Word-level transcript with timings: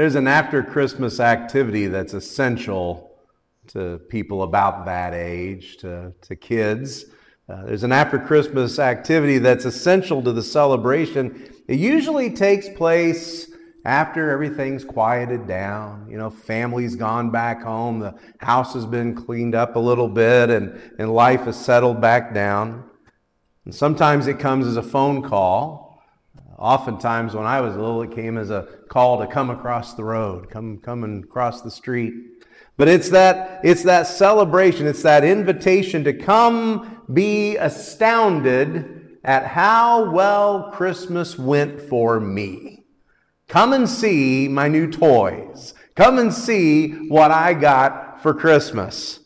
There's 0.00 0.14
an 0.14 0.28
after 0.28 0.62
Christmas 0.62 1.20
activity 1.20 1.86
that's 1.86 2.14
essential 2.14 3.18
to 3.66 4.00
people 4.08 4.44
about 4.44 4.86
that 4.86 5.12
age, 5.12 5.76
to, 5.80 6.14
to 6.22 6.36
kids. 6.36 7.04
Uh, 7.46 7.66
there's 7.66 7.82
an 7.82 7.92
after 7.92 8.18
Christmas 8.18 8.78
activity 8.78 9.36
that's 9.36 9.66
essential 9.66 10.22
to 10.22 10.32
the 10.32 10.42
celebration. 10.42 11.52
It 11.68 11.78
usually 11.78 12.30
takes 12.30 12.66
place 12.70 13.50
after 13.84 14.30
everything's 14.30 14.86
quieted 14.86 15.46
down. 15.46 16.06
You 16.08 16.16
know, 16.16 16.30
family's 16.30 16.96
gone 16.96 17.30
back 17.30 17.62
home, 17.62 17.98
the 17.98 18.14
house 18.38 18.72
has 18.72 18.86
been 18.86 19.14
cleaned 19.14 19.54
up 19.54 19.76
a 19.76 19.80
little 19.80 20.08
bit, 20.08 20.48
and, 20.48 20.80
and 20.98 21.12
life 21.12 21.42
has 21.42 21.62
settled 21.62 22.00
back 22.00 22.32
down. 22.32 22.88
And 23.66 23.74
sometimes 23.74 24.28
it 24.28 24.38
comes 24.38 24.66
as 24.66 24.78
a 24.78 24.82
phone 24.82 25.20
call. 25.20 25.89
Oftentimes, 26.60 27.34
when 27.34 27.46
I 27.46 27.62
was 27.62 27.74
little, 27.74 28.02
it 28.02 28.12
came 28.12 28.36
as 28.36 28.50
a 28.50 28.68
call 28.90 29.18
to 29.18 29.26
come 29.26 29.48
across 29.48 29.94
the 29.94 30.04
road, 30.04 30.50
come, 30.50 30.76
come 30.76 31.04
and 31.04 31.26
cross 31.26 31.62
the 31.62 31.70
street. 31.70 32.12
But 32.76 32.86
it's 32.86 33.08
that, 33.10 33.60
it's 33.64 33.82
that 33.84 34.06
celebration, 34.06 34.86
it's 34.86 35.02
that 35.02 35.24
invitation 35.24 36.04
to 36.04 36.12
come 36.12 37.02
be 37.12 37.56
astounded 37.56 39.18
at 39.24 39.46
how 39.46 40.10
well 40.10 40.70
Christmas 40.70 41.38
went 41.38 41.80
for 41.80 42.20
me. 42.20 42.84
Come 43.48 43.72
and 43.72 43.88
see 43.88 44.46
my 44.46 44.68
new 44.68 44.86
toys. 44.86 45.72
Come 45.96 46.18
and 46.18 46.32
see 46.32 47.08
what 47.08 47.30
I 47.30 47.54
got 47.54 48.22
for 48.22 48.34
Christmas. 48.34 49.20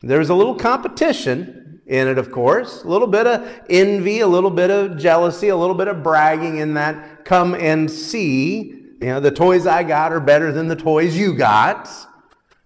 There's 0.00 0.30
a 0.30 0.34
little 0.34 0.56
competition 0.56 1.61
in 1.86 2.08
it, 2.08 2.18
of 2.18 2.30
course. 2.30 2.84
A 2.84 2.88
little 2.88 3.06
bit 3.06 3.26
of 3.26 3.48
envy, 3.68 4.20
a 4.20 4.26
little 4.26 4.50
bit 4.50 4.70
of 4.70 4.96
jealousy, 4.96 5.48
a 5.48 5.56
little 5.56 5.74
bit 5.74 5.88
of 5.88 6.02
bragging 6.02 6.58
in 6.58 6.74
that 6.74 7.24
come 7.24 7.54
and 7.54 7.90
see. 7.90 8.80
You 9.00 9.08
know, 9.08 9.20
the 9.20 9.30
toys 9.30 9.66
I 9.66 9.82
got 9.82 10.12
are 10.12 10.20
better 10.20 10.52
than 10.52 10.68
the 10.68 10.76
toys 10.76 11.16
you 11.16 11.34
got. 11.34 11.88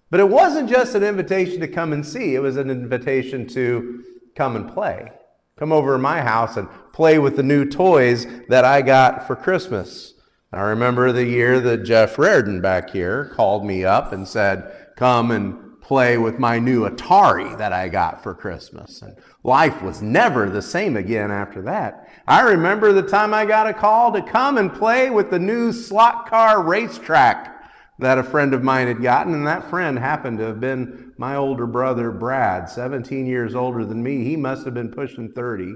But 0.09 0.19
it 0.19 0.29
wasn't 0.29 0.69
just 0.69 0.95
an 0.95 1.03
invitation 1.03 1.59
to 1.59 1.67
come 1.67 1.91
and 1.91 2.05
see, 2.05 2.35
it 2.35 2.39
was 2.39 2.57
an 2.57 2.69
invitation 2.69 3.47
to 3.47 4.03
come 4.35 4.55
and 4.55 4.71
play. 4.71 5.11
Come 5.57 5.71
over 5.71 5.93
to 5.93 5.97
my 5.97 6.21
house 6.21 6.55
and 6.55 6.69
play 6.93 7.17
with 7.17 7.35
the 7.35 7.43
new 7.43 7.65
toys 7.65 8.27
that 8.47 8.63
I 8.63 8.83
got 8.83 9.25
for 9.25 9.35
Christmas. 9.35 10.13
I 10.53 10.61
remember 10.61 11.11
the 11.11 11.25
year 11.25 11.59
that 11.59 11.83
Jeff 11.83 12.17
Reardon 12.17 12.61
back 12.61 12.91
here 12.91 13.31
called 13.35 13.65
me 13.65 13.83
up 13.83 14.13
and 14.13 14.27
said, 14.27 14.71
Come 14.95 15.31
and 15.31 15.66
play 15.87 16.17
with 16.17 16.37
my 16.37 16.59
new 16.59 16.85
Atari 16.85 17.57
that 17.57 17.71
I 17.71 17.87
got 17.87 18.21
for 18.21 18.35
Christmas. 18.35 19.01
And 19.01 19.15
life 19.41 19.81
was 19.81 20.01
never 20.01 20.49
the 20.49 20.61
same 20.61 20.97
again 20.97 21.31
after 21.31 21.61
that. 21.61 22.09
I 22.27 22.41
remember 22.41 22.91
the 22.91 23.01
time 23.01 23.33
I 23.33 23.45
got 23.45 23.69
a 23.69 23.73
call 23.73 24.11
to 24.11 24.21
come 24.21 24.57
and 24.57 24.73
play 24.73 25.09
with 25.09 25.29
the 25.29 25.39
new 25.39 25.71
slot 25.71 26.29
car 26.29 26.61
racetrack 26.61 27.53
that 27.99 28.17
a 28.17 28.23
friend 28.23 28.53
of 28.53 28.63
mine 28.63 28.87
had 28.87 29.01
gotten, 29.01 29.33
and 29.33 29.47
that 29.47 29.69
friend 29.69 29.97
happened 29.97 30.39
to 30.39 30.43
have 30.47 30.59
been 30.59 31.13
my 31.17 31.37
older 31.37 31.65
brother, 31.65 32.11
Brad, 32.11 32.69
17 32.69 33.25
years 33.25 33.55
older 33.55 33.85
than 33.85 34.03
me. 34.03 34.25
He 34.25 34.35
must 34.35 34.65
have 34.65 34.73
been 34.73 34.91
pushing 34.91 35.31
30 35.31 35.73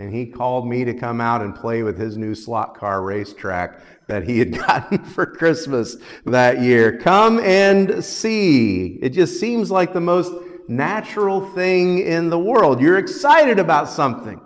and 0.00 0.14
he 0.14 0.24
called 0.24 0.66
me 0.66 0.82
to 0.84 0.94
come 0.94 1.20
out 1.20 1.42
and 1.42 1.54
play 1.54 1.82
with 1.82 1.98
his 1.98 2.16
new 2.16 2.34
slot 2.34 2.74
car 2.74 3.02
racetrack 3.02 3.80
that 4.06 4.26
he 4.26 4.38
had 4.38 4.56
gotten 4.66 5.04
for 5.04 5.26
Christmas 5.26 5.96
that 6.24 6.60
year. 6.60 6.98
Come 6.98 7.38
and 7.40 8.02
see. 8.02 8.98
It 9.02 9.10
just 9.10 9.38
seems 9.38 9.70
like 9.70 9.92
the 9.92 10.00
most 10.00 10.32
natural 10.68 11.46
thing 11.50 11.98
in 11.98 12.30
the 12.30 12.38
world. 12.38 12.80
You're 12.80 12.96
excited 12.96 13.58
about 13.58 13.90
something. 13.90 14.40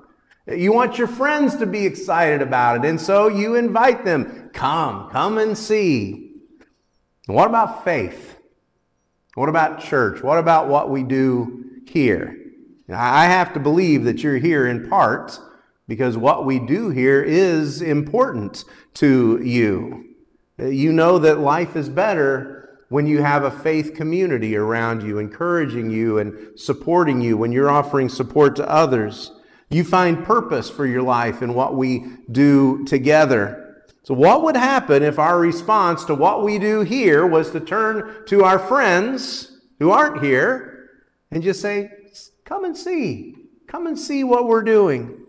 You 0.48 0.72
want 0.72 0.98
your 0.98 1.06
friends 1.06 1.56
to 1.56 1.66
be 1.66 1.86
excited 1.86 2.42
about 2.42 2.84
it, 2.84 2.88
and 2.88 3.00
so 3.00 3.28
you 3.28 3.54
invite 3.54 4.04
them. 4.04 4.50
Come, 4.52 5.08
come 5.10 5.38
and 5.38 5.56
see. 5.56 6.32
What 7.26 7.48
about 7.48 7.84
faith? 7.84 8.36
What 9.36 9.48
about 9.48 9.80
church? 9.80 10.22
What 10.22 10.38
about 10.38 10.68
what 10.68 10.90
we 10.90 11.04
do 11.04 11.80
here? 11.86 12.43
I 12.92 13.26
have 13.26 13.52
to 13.54 13.60
believe 13.60 14.04
that 14.04 14.22
you're 14.22 14.38
here 14.38 14.66
in 14.66 14.88
part 14.88 15.38
because 15.88 16.16
what 16.16 16.44
we 16.44 16.58
do 16.58 16.90
here 16.90 17.22
is 17.22 17.80
important 17.80 18.64
to 18.94 19.40
you. 19.42 20.14
Uh, 20.58 20.66
you 20.66 20.92
know 20.92 21.18
that 21.18 21.38
life 21.38 21.76
is 21.76 21.88
better 21.88 22.78
when 22.88 23.06
you 23.06 23.22
have 23.22 23.44
a 23.44 23.50
faith 23.50 23.94
community 23.94 24.56
around 24.56 25.02
you, 25.02 25.18
encouraging 25.18 25.90
you 25.90 26.18
and 26.18 26.58
supporting 26.58 27.20
you, 27.20 27.36
when 27.36 27.52
you're 27.52 27.70
offering 27.70 28.08
support 28.08 28.54
to 28.56 28.70
others. 28.70 29.32
You 29.70 29.82
find 29.82 30.24
purpose 30.24 30.70
for 30.70 30.86
your 30.86 31.02
life 31.02 31.42
in 31.42 31.54
what 31.54 31.74
we 31.74 32.06
do 32.30 32.84
together. 32.84 33.82
So, 34.04 34.14
what 34.14 34.42
would 34.42 34.56
happen 34.56 35.02
if 35.02 35.18
our 35.18 35.38
response 35.38 36.04
to 36.04 36.14
what 36.14 36.44
we 36.44 36.58
do 36.58 36.82
here 36.82 37.26
was 37.26 37.50
to 37.52 37.60
turn 37.60 38.24
to 38.26 38.44
our 38.44 38.58
friends 38.58 39.58
who 39.78 39.90
aren't 39.90 40.22
here 40.22 40.90
and 41.30 41.42
just 41.42 41.60
say, 41.60 41.90
Come 42.44 42.64
and 42.64 42.76
see. 42.76 43.34
Come 43.66 43.86
and 43.86 43.98
see 43.98 44.22
what 44.22 44.46
we're 44.46 44.62
doing. 44.62 45.24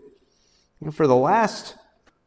And 0.80 0.94
for 0.94 1.06
the 1.06 1.16
last 1.16 1.76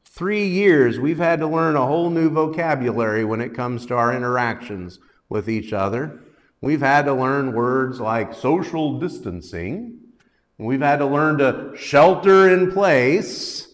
three 0.03 0.47
years, 0.47 0.99
we've 0.99 1.19
had 1.19 1.39
to 1.39 1.47
learn 1.47 1.75
a 1.75 1.85
whole 1.85 2.09
new 2.09 2.29
vocabulary 2.29 3.23
when 3.23 3.41
it 3.41 3.53
comes 3.53 3.85
to 3.85 3.95
our 3.95 4.13
interactions 4.13 4.99
with 5.29 5.47
each 5.47 5.71
other. 5.71 6.21
We've 6.61 6.81
had 6.81 7.05
to 7.05 7.13
learn 7.13 7.53
words 7.53 7.99
like 7.99 8.33
social 8.33 8.99
distancing. 8.99 9.99
We've 10.57 10.81
had 10.81 10.97
to 10.99 11.05
learn 11.05 11.37
to 11.37 11.71
shelter 11.77 12.49
in 12.49 12.71
place. 12.71 13.67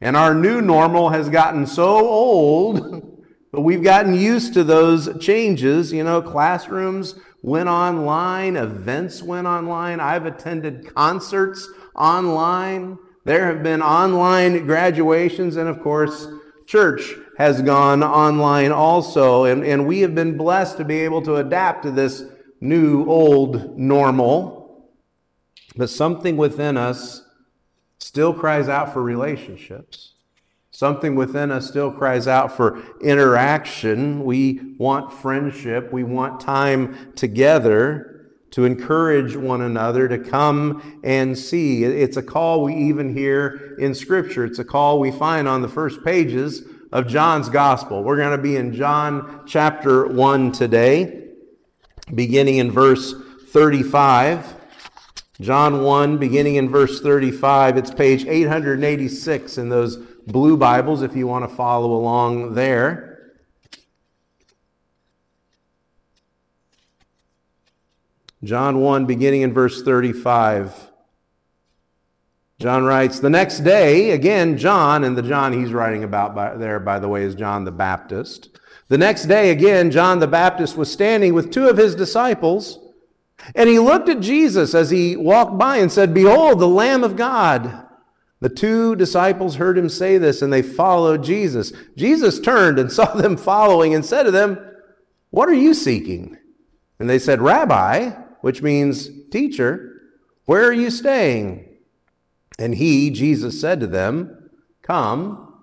And 0.00 0.16
our 0.16 0.34
new 0.34 0.60
normal 0.60 1.08
has 1.08 1.28
gotten 1.28 1.66
so 1.66 1.88
old, 1.88 3.18
but 3.52 3.62
we've 3.62 3.82
gotten 3.82 4.14
used 4.14 4.54
to 4.54 4.62
those 4.62 5.18
changes. 5.18 5.92
You 5.92 6.04
know, 6.04 6.22
classrooms 6.22 7.16
went 7.48 7.68
online, 7.68 8.56
events 8.56 9.22
went 9.22 9.46
online. 9.46 10.00
I've 10.00 10.26
attended 10.26 10.94
concerts 10.94 11.68
online. 11.94 12.98
There 13.24 13.46
have 13.46 13.62
been 13.62 13.82
online 13.82 14.66
graduations, 14.66 15.56
and 15.56 15.68
of 15.68 15.80
course, 15.80 16.28
church 16.66 17.14
has 17.38 17.62
gone 17.62 18.02
online 18.02 18.70
also. 18.70 19.44
And, 19.44 19.64
and 19.64 19.86
we 19.86 20.00
have 20.00 20.14
been 20.14 20.36
blessed 20.36 20.76
to 20.76 20.84
be 20.84 21.00
able 21.00 21.22
to 21.22 21.36
adapt 21.36 21.84
to 21.84 21.90
this 21.90 22.24
new, 22.60 23.06
old 23.06 23.78
normal. 23.78 24.90
But 25.76 25.90
something 25.90 26.36
within 26.36 26.76
us 26.76 27.22
still 27.98 28.34
cries 28.34 28.68
out 28.68 28.92
for 28.92 29.02
relationships. 29.02 30.14
Something 30.78 31.16
within 31.16 31.50
us 31.50 31.66
still 31.66 31.90
cries 31.90 32.28
out 32.28 32.56
for 32.56 32.80
interaction. 33.00 34.22
We 34.22 34.76
want 34.78 35.12
friendship. 35.12 35.92
We 35.92 36.04
want 36.04 36.40
time 36.40 37.14
together 37.16 38.30
to 38.52 38.64
encourage 38.64 39.34
one 39.34 39.60
another 39.60 40.06
to 40.06 40.20
come 40.20 41.00
and 41.02 41.36
see. 41.36 41.82
It's 41.82 42.16
a 42.16 42.22
call 42.22 42.62
we 42.62 42.76
even 42.76 43.12
hear 43.12 43.74
in 43.80 43.92
Scripture. 43.92 44.44
It's 44.44 44.60
a 44.60 44.64
call 44.64 45.00
we 45.00 45.10
find 45.10 45.48
on 45.48 45.62
the 45.62 45.68
first 45.68 46.04
pages 46.04 46.62
of 46.92 47.08
John's 47.08 47.48
Gospel. 47.48 48.04
We're 48.04 48.16
going 48.16 48.36
to 48.36 48.40
be 48.40 48.54
in 48.54 48.72
John 48.72 49.42
chapter 49.48 50.06
1 50.06 50.52
today, 50.52 51.24
beginning 52.14 52.58
in 52.58 52.70
verse 52.70 53.14
35. 53.48 54.57
John 55.40 55.82
1, 55.84 56.18
beginning 56.18 56.56
in 56.56 56.68
verse 56.68 57.00
35. 57.00 57.76
It's 57.76 57.92
page 57.92 58.26
886 58.26 59.56
in 59.56 59.68
those 59.68 59.96
blue 59.96 60.56
Bibles 60.56 61.02
if 61.02 61.14
you 61.14 61.28
want 61.28 61.48
to 61.48 61.54
follow 61.54 61.92
along 61.92 62.54
there. 62.54 63.34
John 68.42 68.80
1, 68.80 69.06
beginning 69.06 69.42
in 69.42 69.52
verse 69.52 69.82
35. 69.82 70.90
John 72.58 72.84
writes, 72.84 73.20
The 73.20 73.30
next 73.30 73.60
day, 73.60 74.10
again, 74.10 74.58
John, 74.58 75.04
and 75.04 75.16
the 75.16 75.22
John 75.22 75.52
he's 75.52 75.72
writing 75.72 76.02
about 76.02 76.34
by, 76.34 76.56
there, 76.56 76.80
by 76.80 76.98
the 76.98 77.08
way, 77.08 77.22
is 77.22 77.36
John 77.36 77.64
the 77.64 77.70
Baptist. 77.70 78.58
The 78.88 78.98
next 78.98 79.26
day, 79.26 79.50
again, 79.50 79.92
John 79.92 80.18
the 80.18 80.26
Baptist 80.26 80.76
was 80.76 80.90
standing 80.90 81.32
with 81.34 81.52
two 81.52 81.68
of 81.68 81.76
his 81.76 81.94
disciples, 81.94 82.80
and 83.54 83.68
he 83.68 83.78
looked 83.78 84.08
at 84.08 84.20
Jesus 84.20 84.74
as 84.74 84.90
he 84.90 85.16
walked 85.16 85.58
by 85.58 85.78
and 85.78 85.90
said, 85.90 86.12
Behold, 86.12 86.58
the 86.58 86.68
Lamb 86.68 87.04
of 87.04 87.16
God. 87.16 87.86
The 88.40 88.48
two 88.48 88.94
disciples 88.94 89.56
heard 89.56 89.76
him 89.76 89.88
say 89.88 90.16
this 90.16 90.42
and 90.42 90.52
they 90.52 90.62
followed 90.62 91.24
Jesus. 91.24 91.72
Jesus 91.96 92.38
turned 92.38 92.78
and 92.78 92.90
saw 92.92 93.14
them 93.14 93.36
following 93.36 93.94
and 93.94 94.04
said 94.04 94.24
to 94.24 94.30
them, 94.30 94.58
What 95.30 95.48
are 95.48 95.54
you 95.54 95.74
seeking? 95.74 96.36
And 96.98 97.08
they 97.08 97.18
said, 97.18 97.40
Rabbi, 97.40 98.10
which 98.40 98.62
means 98.62 99.10
teacher, 99.30 100.02
where 100.44 100.64
are 100.64 100.72
you 100.72 100.90
staying? 100.90 101.64
And 102.58 102.74
he, 102.74 103.10
Jesus, 103.10 103.60
said 103.60 103.80
to 103.80 103.86
them, 103.86 104.50
Come 104.82 105.54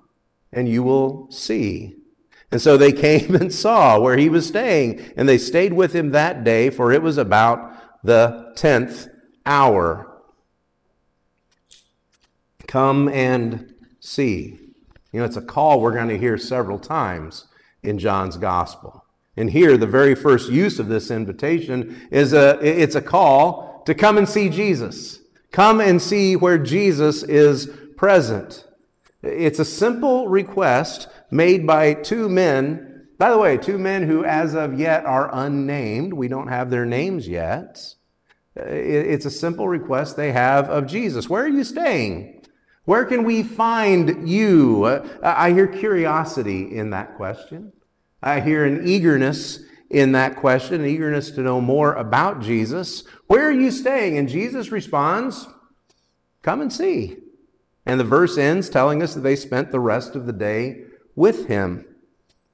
and 0.51 0.69
you 0.69 0.83
will 0.83 1.29
see. 1.31 1.97
And 2.55 2.61
so 2.61 2.77
they 2.77 2.93
came 3.09 3.35
and 3.35 3.51
saw 3.51 3.99
where 3.99 4.15
he 4.15 4.29
was 4.29 4.47
staying, 4.47 5.11
and 5.17 5.27
they 5.27 5.37
stayed 5.37 5.73
with 5.73 5.93
him 5.93 6.11
that 6.11 6.45
day, 6.45 6.69
for 6.69 6.89
it 6.89 7.01
was 7.01 7.17
about 7.17 7.75
the 8.01 8.53
tenth 8.55 9.09
hour. 9.45 10.21
Come 12.65 13.09
and 13.09 13.73
see. 13.99 14.57
You 15.11 15.19
know, 15.19 15.25
it's 15.25 15.35
a 15.35 15.41
call 15.41 15.81
we're 15.81 15.91
going 15.91 16.07
to 16.07 16.17
hear 16.17 16.37
several 16.37 16.79
times 16.79 17.45
in 17.83 17.99
John's 17.99 18.37
gospel. 18.37 19.03
And 19.35 19.49
here, 19.49 19.75
the 19.75 19.85
very 19.85 20.15
first 20.15 20.49
use 20.49 20.79
of 20.79 20.87
this 20.87 21.11
invitation 21.11 22.07
is 22.09 22.31
a, 22.31 22.57
it's 22.61 22.95
a 22.95 23.01
call 23.01 23.83
to 23.85 23.93
come 23.93 24.17
and 24.17 24.29
see 24.29 24.47
Jesus. 24.47 25.19
Come 25.51 25.81
and 25.81 26.01
see 26.01 26.37
where 26.37 26.57
Jesus 26.57 27.21
is 27.21 27.69
present. 27.97 28.63
It's 29.21 29.59
a 29.59 29.65
simple 29.65 30.29
request 30.29 31.09
made 31.35 31.67
by 31.67 31.93
two 31.93 32.29
men. 32.29 33.07
By 33.17 33.29
the 33.29 33.37
way, 33.37 33.57
two 33.57 33.77
men 33.77 34.03
who, 34.03 34.23
as 34.23 34.55
of 34.55 34.79
yet, 34.79 35.05
are 35.05 35.29
unnamed. 35.33 36.13
We 36.13 36.27
don't 36.27 36.47
have 36.47 36.69
their 36.69 36.85
names 36.85 37.27
yet. 37.27 37.95
Uh, 38.57 38.63
it's 38.65 39.25
a 39.25 39.31
simple 39.31 39.67
request 39.67 40.15
they 40.15 40.31
have 40.31 40.69
of 40.69 40.87
Jesus. 40.87 41.29
Where 41.29 41.43
are 41.43 41.49
you 41.49 41.63
staying? 41.63 42.45
Where 42.85 43.05
can 43.05 43.23
we 43.23 43.43
find 43.43 44.27
you? 44.27 44.85
Uh, 44.85 45.07
I 45.21 45.51
hear 45.51 45.67
curiosity 45.67 46.75
in 46.75 46.91
that 46.91 47.15
question. 47.15 47.73
I 48.21 48.39
hear 48.39 48.65
an 48.65 48.87
eagerness 48.87 49.59
in 49.89 50.13
that 50.13 50.35
question, 50.35 50.81
an 50.81 50.87
eagerness 50.87 51.31
to 51.31 51.41
know 51.41 51.61
more 51.61 51.93
about 51.93 52.41
Jesus. 52.41 53.03
Where 53.27 53.47
are 53.47 53.51
you 53.51 53.71
staying? 53.71 54.17
And 54.17 54.29
Jesus 54.29 54.71
responds, 54.71 55.47
Come 56.41 56.61
and 56.61 56.71
see. 56.71 57.17
And 57.85 57.99
the 57.99 58.03
verse 58.03 58.37
ends 58.37 58.69
telling 58.69 59.03
us 59.03 59.13
that 59.13 59.21
they 59.21 59.35
spent 59.35 59.71
the 59.71 59.79
rest 59.79 60.15
of 60.15 60.25
the 60.25 60.33
day 60.33 60.84
with 61.15 61.47
him. 61.47 61.85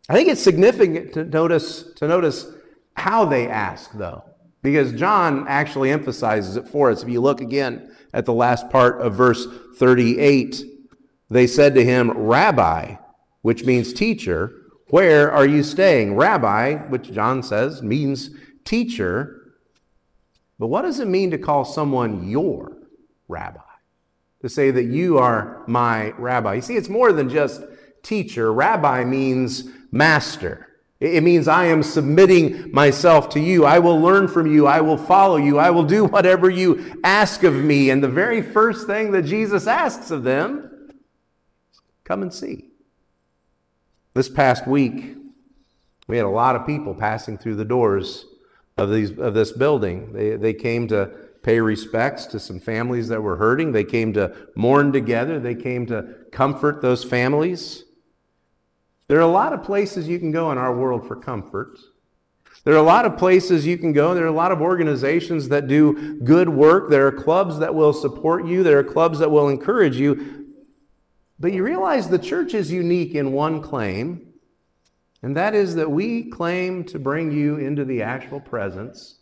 I 0.09 0.13
think 0.13 0.29
it's 0.29 0.43
significant 0.43 1.13
to 1.13 1.23
notice, 1.23 1.83
to 1.93 2.07
notice 2.07 2.47
how 2.95 3.25
they 3.25 3.47
ask, 3.47 3.91
though, 3.93 4.23
because 4.61 4.93
John 4.93 5.47
actually 5.47 5.91
emphasizes 5.91 6.57
it 6.57 6.67
for 6.67 6.91
us. 6.91 7.03
If 7.03 7.09
you 7.09 7.21
look 7.21 7.41
again 7.41 7.95
at 8.13 8.25
the 8.25 8.33
last 8.33 8.69
part 8.69 9.01
of 9.01 9.15
verse 9.15 9.47
38, 9.77 10.65
they 11.29 11.47
said 11.47 11.75
to 11.75 11.85
him, 11.85 12.11
Rabbi, 12.11 12.95
which 13.41 13.65
means 13.65 13.93
teacher, 13.93 14.53
where 14.89 15.31
are 15.31 15.45
you 15.45 15.63
staying? 15.63 16.15
Rabbi, 16.15 16.75
which 16.89 17.13
John 17.13 17.41
says 17.41 17.81
means 17.81 18.31
teacher. 18.65 19.53
But 20.59 20.67
what 20.67 20.81
does 20.81 20.99
it 20.99 21.07
mean 21.07 21.31
to 21.31 21.37
call 21.37 21.63
someone 21.63 22.27
your 22.27 22.77
rabbi? 23.29 23.61
To 24.41 24.49
say 24.49 24.69
that 24.71 24.83
you 24.83 25.17
are 25.17 25.63
my 25.67 26.11
rabbi. 26.17 26.55
You 26.55 26.61
see, 26.61 26.75
it's 26.75 26.89
more 26.89 27.13
than 27.13 27.29
just 27.29 27.61
teacher. 28.03 28.51
Rabbi 28.51 29.03
means 29.03 29.65
master. 29.91 30.67
It 31.01 31.23
means 31.23 31.47
I 31.47 31.65
am 31.65 31.81
submitting 31.81 32.71
myself 32.71 33.29
to 33.29 33.39
you. 33.39 33.65
I 33.65 33.79
will 33.79 33.99
learn 33.99 34.27
from 34.27 34.45
you. 34.45 34.67
I 34.67 34.81
will 34.81 34.97
follow 34.97 35.37
you. 35.37 35.57
I 35.57 35.71
will 35.71 35.83
do 35.83 36.05
whatever 36.15 36.49
you 36.49 36.99
ask 37.03 37.43
of 37.43 37.55
me. 37.55 37.89
And 37.89 38.03
the 38.03 38.07
very 38.07 38.43
first 38.43 38.85
thing 38.85 39.11
that 39.11 39.23
Jesus 39.23 39.65
asks 39.65 40.11
of 40.11 40.23
them, 40.23 40.91
come 42.03 42.21
and 42.21 42.31
see. 42.31 42.65
This 44.13 44.29
past 44.29 44.67
week, 44.67 45.15
we 46.07 46.17
had 46.17 46.25
a 46.25 46.29
lot 46.29 46.55
of 46.55 46.67
people 46.67 46.93
passing 46.93 47.37
through 47.37 47.55
the 47.55 47.65
doors 47.65 48.25
of, 48.77 48.91
these, 48.91 49.17
of 49.17 49.33
this 49.33 49.51
building. 49.51 50.13
They, 50.13 50.35
they 50.35 50.53
came 50.53 50.87
to 50.89 51.09
pay 51.41 51.59
respects 51.59 52.25
to 52.27 52.39
some 52.39 52.59
families 52.59 53.07
that 53.07 53.23
were 53.23 53.37
hurting. 53.37 53.71
They 53.71 53.83
came 53.83 54.13
to 54.13 54.35
mourn 54.55 54.91
together. 54.91 55.39
They 55.39 55.55
came 55.55 55.87
to 55.87 56.15
comfort 56.31 56.81
those 56.81 57.03
families. 57.03 57.85
There 59.11 59.19
are 59.19 59.23
a 59.23 59.27
lot 59.27 59.51
of 59.51 59.63
places 59.63 60.07
you 60.07 60.19
can 60.19 60.31
go 60.31 60.53
in 60.53 60.57
our 60.57 60.73
world 60.73 61.05
for 61.05 61.17
comfort. 61.17 61.77
There 62.63 62.73
are 62.73 62.77
a 62.77 62.81
lot 62.81 63.03
of 63.03 63.17
places 63.17 63.67
you 63.67 63.77
can 63.77 63.91
go. 63.91 64.13
There 64.13 64.23
are 64.23 64.27
a 64.27 64.31
lot 64.31 64.53
of 64.53 64.61
organizations 64.61 65.49
that 65.49 65.67
do 65.67 66.17
good 66.21 66.47
work. 66.47 66.89
There 66.89 67.05
are 67.07 67.11
clubs 67.11 67.59
that 67.59 67.75
will 67.75 67.91
support 67.91 68.47
you. 68.47 68.63
There 68.63 68.79
are 68.79 68.85
clubs 68.85 69.19
that 69.19 69.29
will 69.29 69.49
encourage 69.49 69.97
you. 69.97 70.53
But 71.37 71.51
you 71.51 71.61
realize 71.61 72.07
the 72.07 72.19
church 72.19 72.53
is 72.53 72.71
unique 72.71 73.13
in 73.13 73.33
one 73.33 73.61
claim, 73.61 74.27
and 75.21 75.35
that 75.35 75.55
is 75.55 75.75
that 75.75 75.91
we 75.91 76.29
claim 76.29 76.85
to 76.85 76.97
bring 76.97 77.33
you 77.33 77.57
into 77.57 77.83
the 77.83 78.01
actual 78.01 78.39
presence 78.39 79.17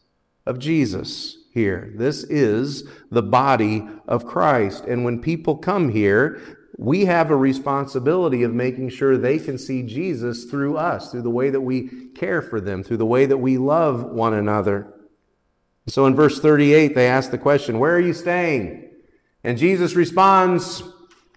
of 0.46 0.60
Jesus 0.60 1.36
here. 1.52 1.94
This 1.96 2.24
is 2.26 2.88
the 3.10 3.24
body 3.24 3.88
of 4.08 4.28
Christ. 4.28 4.86
And 4.86 5.04
when 5.04 5.20
people 5.20 5.58
come 5.58 5.90
here, 5.90 6.59
we 6.80 7.04
have 7.04 7.30
a 7.30 7.36
responsibility 7.36 8.42
of 8.44 8.54
making 8.54 8.88
sure 8.88 9.18
they 9.18 9.38
can 9.38 9.58
see 9.58 9.84
Jesus 9.84 10.46
through 10.46 10.78
us, 10.78 11.12
through 11.12 11.24
the 11.24 11.30
way 11.30 11.50
that 11.50 11.60
we 11.60 12.08
care 12.16 12.42
for 12.42 12.62
them, 12.62 12.84
through 12.84 12.96
the 12.96 13.06
way 13.06 13.26
that 13.26 13.38
we 13.38 13.58
love 13.58 14.06
one 14.06 14.34
another. 14.34 14.94
So 15.88 16.06
in 16.06 16.16
verse 16.16 16.40
38, 16.40 16.96
they 16.96 17.06
ask 17.06 17.32
the 17.32 17.38
question, 17.38 17.80
Where 17.80 17.94
are 17.96 18.00
you 18.00 18.14
staying? 18.14 18.92
And 19.44 19.58
Jesus 19.58 19.94
responds, 19.94 20.82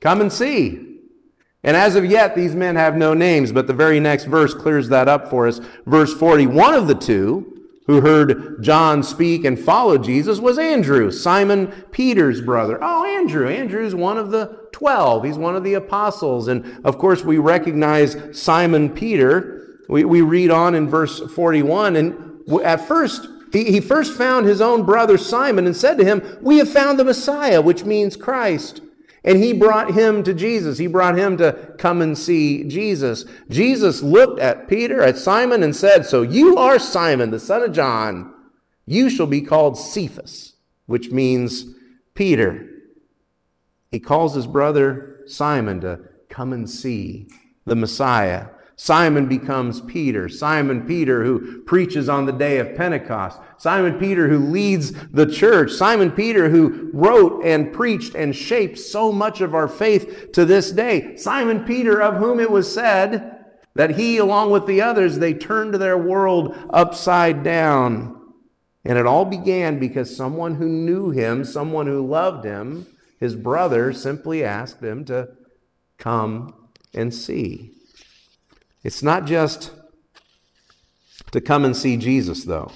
Come 0.01 0.21
and 0.21 0.33
see. 0.33 1.01
And 1.65 1.77
as 1.77 1.97
of 1.97 2.05
yet, 2.05 2.37
these 2.37 2.55
men 2.55 2.77
have 2.77 2.97
no 2.97 3.13
names, 3.13 3.51
but 3.51 3.67
the 3.67 3.73
very 3.73 3.99
next 3.99 4.27
verse 4.27 4.55
clears 4.55 4.91
that 4.91 5.09
up 5.09 5.29
for 5.29 5.49
us. 5.49 5.61
Verse 5.87 6.15
40 6.15 6.47
One 6.47 6.75
of 6.75 6.87
the 6.87 6.95
two 6.95 7.52
who 7.87 8.01
heard 8.01 8.63
John 8.63 9.03
speak 9.03 9.45
and 9.45 9.59
followed 9.59 10.05
Jesus 10.05 10.39
was 10.39 10.59
Andrew, 10.59 11.11
Simon 11.11 11.69
Peter's 11.91 12.41
brother. 12.41 12.79
Oh, 12.81 13.05
Andrew. 13.05 13.49
Andrew's 13.49 13.95
one 13.95 14.19
of 14.19 14.31
the 14.31 14.69
12. 14.73 15.25
He's 15.25 15.39
one 15.39 15.57
of 15.57 15.65
the 15.65 15.75
apostles. 15.75 16.49
And 16.49 16.85
of 16.85 16.99
course, 16.99 17.25
we 17.25 17.39
recognize 17.39 18.17
Simon 18.39 18.91
Peter. 18.91 19.79
We, 19.89 20.05
we 20.05 20.23
read 20.23 20.51
on 20.51 20.75
in 20.75 20.89
verse 20.89 21.21
41. 21.21 21.97
And 21.97 22.61
at 22.63 22.87
first, 22.87 23.27
he, 23.53 23.65
he 23.65 23.81
first 23.81 24.17
found 24.17 24.47
his 24.47 24.61
own 24.61 24.85
brother 24.85 25.19
Simon 25.19 25.67
and 25.67 25.77
said 25.77 25.99
to 25.99 26.05
him, 26.05 26.39
We 26.41 26.59
have 26.59 26.71
found 26.71 26.99
the 26.99 27.05
Messiah, 27.05 27.61
which 27.61 27.85
means 27.85 28.17
Christ. 28.17 28.81
And 29.25 29.43
he 29.43 29.53
brought 29.53 29.93
him 29.93 30.25
to 30.25 30.35
Jesus. 30.35 30.79
He 30.79 30.89
brought 30.89 31.17
him 31.17 31.37
to 31.37 31.75
come 31.79 32.03
and 32.03 32.19
see 32.19 32.65
Jesus. 32.65 33.25
Jesus 33.49 34.03
looked 34.03 34.41
at 34.41 34.69
Peter, 34.69 35.01
at 35.01 35.17
Simon, 35.17 35.63
and 35.63 35.77
said, 35.77 36.05
So 36.05 36.23
you 36.23 36.57
are 36.57 36.79
Simon, 36.79 37.31
the 37.31 37.39
son 37.39 37.63
of 37.63 37.73
John. 37.73 38.35
You 38.85 39.09
shall 39.09 39.29
be 39.29 39.41
called 39.41 39.79
Cephas, 39.79 40.55
which 40.87 41.11
means 41.11 41.67
Peter. 42.15 42.69
He 43.93 44.01
calls 44.01 44.35
his 44.35 44.47
brother 44.49 45.21
Simon 45.27 45.81
to 45.83 46.01
come 46.29 46.53
and 46.53 46.69
see 46.69 47.29
the 47.65 47.77
Messiah. 47.77 48.49
Simon 48.83 49.27
becomes 49.27 49.81
Peter. 49.81 50.29
Simon 50.29 50.85
Peter, 50.85 51.23
who 51.23 51.63
preaches 51.63 52.09
on 52.09 52.27
the 52.27 52.33
day 52.33 52.59
of 52.59 52.75
Pentecost. 52.75 53.39
Simon 53.57 53.97
Peter, 53.97 54.29
who 54.29 54.41
leads 54.41 54.91
the 55.13 55.25
church. 55.25 55.71
Simon 55.71 56.11
Peter, 56.11 56.49
who 56.49 56.91
wrote 56.93 57.45
and 57.45 57.73
preached 57.73 58.17
and 58.17 58.35
shaped 58.35 58.77
so 58.77 59.13
much 59.13 59.41
of 59.41 59.55
our 59.55 59.69
faith 59.69 60.33
to 60.33 60.45
this 60.45 60.73
day. 60.73 61.15
Simon 61.15 61.65
Peter, 61.65 62.03
of 62.03 62.17
whom 62.17 62.41
it 62.41 62.51
was 62.51 62.75
said 62.75 63.45
that 63.77 63.91
he, 63.91 64.17
along 64.17 64.51
with 64.51 64.67
the 64.67 64.83
others, 64.83 65.21
they 65.21 65.33
turned 65.33 65.75
their 65.75 65.97
world 65.97 66.59
upside 66.71 67.45
down. 67.45 68.21
And 68.85 68.99
it 68.99 69.07
all 69.07 69.27
began 69.27 69.79
because 69.79 70.17
someone 70.17 70.57
who 70.57 70.67
knew 70.67 71.11
him, 71.11 71.45
someone 71.45 71.87
who 71.87 72.05
loved 72.05 72.45
him, 72.45 72.89
his 73.21 73.37
brother, 73.37 73.93
simply 73.93 74.43
asked 74.43 74.83
him 74.83 75.05
to 75.05 75.29
come 75.99 76.53
and 76.93 77.15
see. 77.15 77.77
It's 78.85 79.03
not 79.03 79.27
just 79.27 79.73
to 81.31 81.41
come 81.41 81.65
and 81.65 81.77
see 81.77 81.97
Jesus, 81.97 82.45
though. 82.45 82.73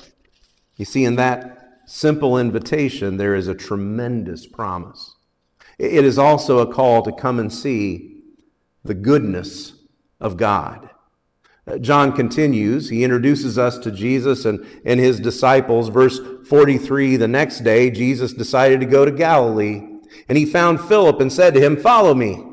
You 0.77 0.85
see, 0.85 1.05
in 1.05 1.17
that 1.17 1.81
simple 1.87 2.39
invitation, 2.39 3.17
there 3.17 3.35
is 3.35 3.49
a 3.49 3.55
tremendous 3.55 4.47
promise. 4.47 5.15
It 5.79 6.05
is 6.05 6.19
also 6.19 6.59
a 6.59 6.73
call 6.73 7.03
to 7.03 7.13
come 7.13 7.39
and 7.39 7.53
see 7.53 8.23
the 8.85 8.95
goodness 8.95 9.75
of 10.21 10.37
God. 10.37 10.91
Uh, 11.67 11.79
John 11.79 12.13
continues. 12.13 12.91
He 12.91 13.05
introduces 13.05 13.59
us 13.59 13.77
to 13.79 13.91
Jesus 13.91 14.45
and, 14.45 14.65
and 14.85 15.01
his 15.01 15.19
disciples. 15.19 15.89
Verse 15.89 16.21
43 16.49 17.17
The 17.17 17.29
next 17.29 17.61
day, 17.61 17.91
Jesus 17.91 18.33
decided 18.33 18.81
to 18.81 18.87
go 18.87 19.05
to 19.05 19.11
Galilee, 19.11 19.83
and 20.29 20.39
he 20.39 20.47
found 20.47 20.81
Philip 20.81 21.21
and 21.21 21.33
said 21.33 21.55
to 21.55 21.61
him, 21.61 21.77
Follow 21.77 22.15
me. 22.15 22.45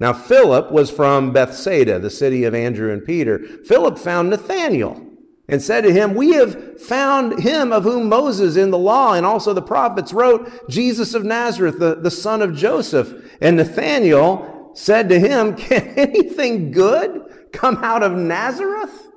Now, 0.00 0.14
Philip 0.14 0.72
was 0.72 0.90
from 0.90 1.30
Bethsaida, 1.30 1.98
the 1.98 2.08
city 2.08 2.44
of 2.44 2.54
Andrew 2.54 2.90
and 2.90 3.04
Peter. 3.04 3.38
Philip 3.66 3.98
found 3.98 4.30
Nathanael 4.30 5.06
and 5.46 5.60
said 5.60 5.82
to 5.82 5.92
him, 5.92 6.14
We 6.14 6.32
have 6.32 6.80
found 6.80 7.40
him 7.42 7.70
of 7.70 7.84
whom 7.84 8.08
Moses 8.08 8.56
in 8.56 8.70
the 8.70 8.78
law 8.78 9.12
and 9.12 9.26
also 9.26 9.52
the 9.52 9.60
prophets 9.60 10.14
wrote, 10.14 10.70
Jesus 10.70 11.12
of 11.12 11.24
Nazareth, 11.24 11.78
the, 11.78 11.96
the 11.96 12.10
son 12.10 12.40
of 12.40 12.56
Joseph. 12.56 13.12
And 13.42 13.58
Nathanael 13.58 14.70
said 14.74 15.10
to 15.10 15.20
him, 15.20 15.54
Can 15.56 15.88
anything 15.98 16.70
good 16.70 17.50
come 17.52 17.84
out 17.84 18.02
of 18.02 18.12
Nazareth? 18.12 19.08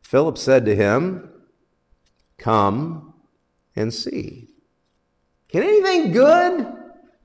Philip 0.00 0.38
said 0.38 0.64
to 0.64 0.74
him, 0.74 1.28
Come 2.38 3.12
and 3.76 3.92
see. 3.92 4.48
Can 5.48 5.62
anything 5.62 6.12
good 6.12 6.77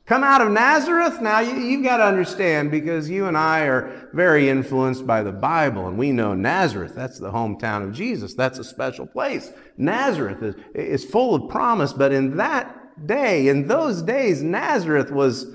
Come 0.06 0.24
out 0.24 0.42
of 0.42 0.52
Nazareth? 0.52 1.22
Now, 1.22 1.40
you, 1.40 1.78
have 1.78 1.84
got 1.84 1.98
to 1.98 2.04
understand 2.04 2.72
because 2.72 3.10
you 3.10 3.26
and 3.26 3.38
I 3.38 3.62
are 3.62 4.10
very 4.12 4.50
influenced 4.50 5.08
by 5.08 5.24
the 5.24 5.32
Bible, 5.32 5.88
and 5.88 5.98
we 5.98 6.12
know 6.12 6.34
Nazareth, 6.34 6.94
that's 6.94 7.20
the 7.20 7.32
hometown 7.32 7.84
of 7.84 7.94
Jesus. 7.94 8.34
That's 8.34 8.60
a 8.60 8.66
special 8.66 9.08
place. 9.08 9.54
Nazareth 9.78 10.44
is, 10.44 10.56
is 10.76 11.06
full 11.06 11.36
of 11.36 11.50
promise, 11.50 11.94
but 11.94 12.12
in 12.12 12.36
that 12.36 13.08
day, 13.08 13.48
in 13.48 13.68
those 13.68 14.02
days, 14.02 14.44
Nazareth 14.44 15.10
was, 15.10 15.48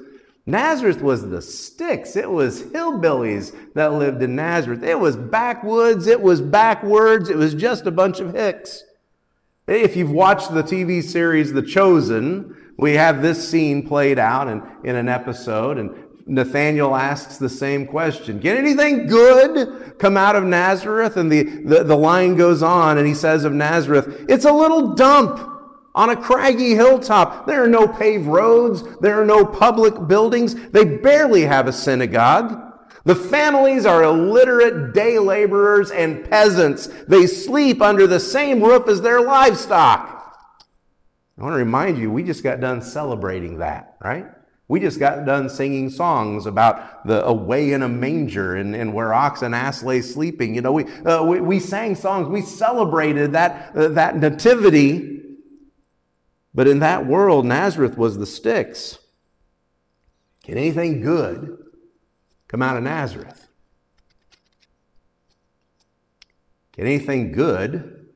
Nazareth 0.47 1.03
was 1.03 1.29
the 1.29 1.43
sticks. 1.43 2.17
It 2.17 2.31
was 2.31 2.63
hillbillies 2.63 3.55
that 3.75 3.93
lived 3.93 4.23
in 4.23 4.35
Nazareth. 4.35 4.83
It 4.83 4.99
was 4.99 5.15
backwoods. 5.15 6.07
It 6.07 6.23
was 6.23 6.41
backwards. 6.41 7.29
It 7.29 7.37
was 7.37 7.55
just 7.55 7.87
a 7.87 7.91
bunch 7.91 8.19
of 8.19 8.33
hicks. 8.33 8.83
If 9.67 9.95
you've 9.95 10.11
watched 10.11 10.55
the 10.55 10.63
TV 10.63 11.03
series 11.03 11.53
The 11.53 11.61
Chosen, 11.61 12.57
we 12.79 12.95
have 12.95 13.21
this 13.21 13.49
scene 13.49 13.87
played 13.87 14.19
out 14.19 14.49
in, 14.49 14.63
in 14.85 14.97
an 14.97 15.09
episode, 15.09 15.79
and 15.79 15.91
Nathaniel 16.27 16.95
asks 16.95 17.37
the 17.37 17.49
same 17.49 17.87
question. 17.87 18.41
Can 18.41 18.57
anything 18.57 19.09
good 19.09 19.99
come 19.99 20.17
out 20.17 20.37
of 20.37 20.45
Nazareth? 20.45 21.17
And 21.17 21.31
the, 21.31 21.43
the, 21.43 21.85
the 21.85 21.97
line 21.97 22.37
goes 22.37 22.63
on, 22.63 22.97
and 22.97 23.07
he 23.07 23.15
says 23.15 23.45
of 23.45 23.53
Nazareth, 23.53 24.27
it's 24.29 24.45
a 24.45 24.53
little 24.53 24.95
dump 24.95 25.41
on 25.95 26.11
a 26.11 26.17
craggy 26.17 26.77
hilltop. 26.77 27.47
There 27.47 27.65
are 27.65 27.69
no 27.69 27.89
paved 27.89 28.27
roads. 28.27 28.85
There 29.01 29.21
are 29.21 29.25
no 29.25 29.45
public 29.45 30.07
buildings. 30.07 30.55
They 30.71 30.85
barely 30.85 31.43
have 31.43 31.67
a 31.67 31.73
synagogue. 31.73 32.63
The 33.05 33.17
families 33.17 33.87
are 33.87 34.05
illiterate 34.05 34.93
day 34.93 35.19
laborers 35.19 35.91
and 35.91 36.29
peasants. 36.31 36.89
They 37.09 37.27
sleep 37.27 37.83
under 37.83 38.07
the 38.07 38.21
same 38.21 38.63
roof 38.63 38.87
as 38.87 39.01
their 39.01 39.21
livestock. 39.21 40.18
I 41.39 41.43
want 41.43 41.55
to 41.55 41.59
remind 41.59 41.99
you, 41.99 42.11
we 42.11 42.25
just 42.25 42.43
got 42.43 42.61
done 42.61 42.83
celebrating 42.83 43.59
that, 43.59 43.97
right? 44.01 44.27
We 44.67 44.81
just 44.81 44.99
got 44.99 45.25
done 45.25 45.49
singing 45.49 45.89
songs 45.89 46.47
about 46.47 47.07
the 47.07 47.25
away 47.25 47.73
in 47.73 47.83
a 47.83 47.89
manger 47.89 48.57
and, 48.57 48.75
and 48.75 48.93
where 48.93 49.15
ox 49.15 49.43
and 49.43 49.55
ass 49.55 49.83
lay 49.83 50.03
sleeping. 50.03 50.55
You 50.55 50.61
know, 50.61 50.73
we, 50.73 50.85
uh, 51.05 51.23
we, 51.23 51.41
we, 51.41 51.61
sang 51.61 51.95
songs. 51.95 52.29
We 52.29 52.43
celebrated 52.43 53.33
that, 53.33 53.75
uh, 53.75 53.89
that 53.89 54.17
nativity 54.17 55.19
but 56.59 56.67
in 56.67 56.81
that 56.81 57.07
world, 57.07 57.47
Nazareth 57.47 57.97
was 57.97 58.19
the 58.19 58.27
sticks. 58.27 58.99
Can 60.43 60.59
anything 60.59 61.01
good 61.01 61.57
come 62.49 62.63
out 62.63 62.77
of 62.77 62.83
Nazareth? 62.83 63.47
Can 66.73 66.87
anything 66.87 67.31
good 67.31 68.09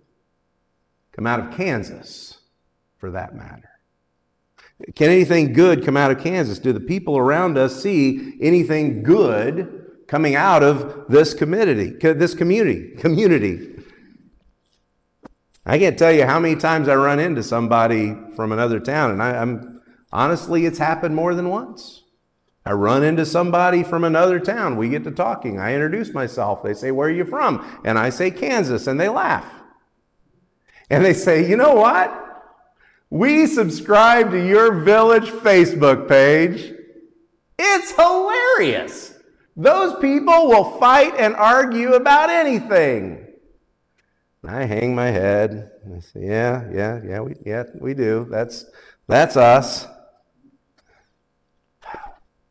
come 1.13 1.27
out 1.27 1.39
of 1.39 1.53
Kansas, 1.53 2.39
for 3.03 3.11
that 3.11 3.35
matter? 3.35 3.69
Can 4.95 5.11
anything 5.11 5.53
good 5.53 5.85
come 5.85 5.97
out 5.97 6.13
of 6.13 6.21
Kansas? 6.23 6.61
Do 6.61 6.73
the 6.73 6.79
people 6.79 7.19
around 7.19 7.59
us 7.59 7.83
see 7.83 8.39
anything 8.41 9.03
good 9.03 9.87
coming 10.07 10.37
out 10.37 10.63
of 10.63 11.07
this 11.09 11.35
community? 11.35 11.91
This 12.01 12.33
community, 12.33 12.95
community. 12.99 13.71
I 15.67 15.81
can't 15.81 15.99
tell 15.99 16.13
you 16.13 16.27
how 16.27 16.39
many 16.39 16.55
times 16.55 16.87
I 16.87 16.95
run 16.95 17.19
into 17.19 17.43
somebody 17.43 18.15
from 18.37 18.53
another 18.53 18.79
town, 18.79 19.11
and 19.11 19.21
I, 19.21 19.43
am 19.43 19.81
honestly, 20.13 20.65
it's 20.65 20.79
happened 20.79 21.17
more 21.17 21.35
than 21.35 21.49
once. 21.49 22.05
I 22.65 22.71
run 22.71 23.03
into 23.03 23.27
somebody 23.27 23.83
from 23.83 24.05
another 24.05 24.39
town. 24.39 24.77
We 24.77 24.91
get 24.91 25.03
to 25.05 25.11
talking. 25.11 25.59
I 25.59 25.75
introduce 25.75 26.15
myself. 26.15 26.63
They 26.63 26.75
say, 26.75 26.93
Where 26.93 27.09
are 27.09 27.11
you 27.11 27.25
from? 27.25 27.81
And 27.85 27.99
I 27.99 28.11
say, 28.11 28.31
Kansas. 28.31 28.87
And 28.87 29.01
they 29.01 29.09
laugh. 29.09 29.53
And 30.89 31.05
they 31.05 31.15
say, 31.15 31.49
You 31.49 31.57
know 31.57 31.75
what? 31.75 32.32
We 33.13 33.47
subscribe 33.47 34.31
to 34.31 34.43
your 34.43 34.73
village 34.85 35.29
Facebook 35.29 36.09
page. 36.09 36.73
It's 37.59 37.91
hilarious. 37.91 39.13
Those 39.55 40.01
people 40.01 40.49
will 40.49 40.79
fight 40.79 41.13
and 41.19 41.35
argue 41.35 41.93
about 41.93 42.31
anything. 42.31 43.27
I 44.43 44.65
hang 44.65 44.95
my 44.95 45.09
head. 45.09 45.73
I 45.95 46.01
say, 46.01 46.21
yeah, 46.23 46.67
yeah, 46.73 47.01
yeah, 47.05 47.21
we, 47.21 47.35
yeah, 47.45 47.65
we 47.79 47.93
do. 47.93 48.27
That's, 48.31 48.65
that's 49.07 49.37
us. 49.37 49.87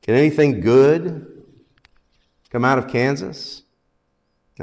Can 0.03 0.13
anything 0.13 0.61
good 0.61 1.43
come 2.51 2.63
out 2.63 2.77
of 2.77 2.87
Kansas? 2.87 3.63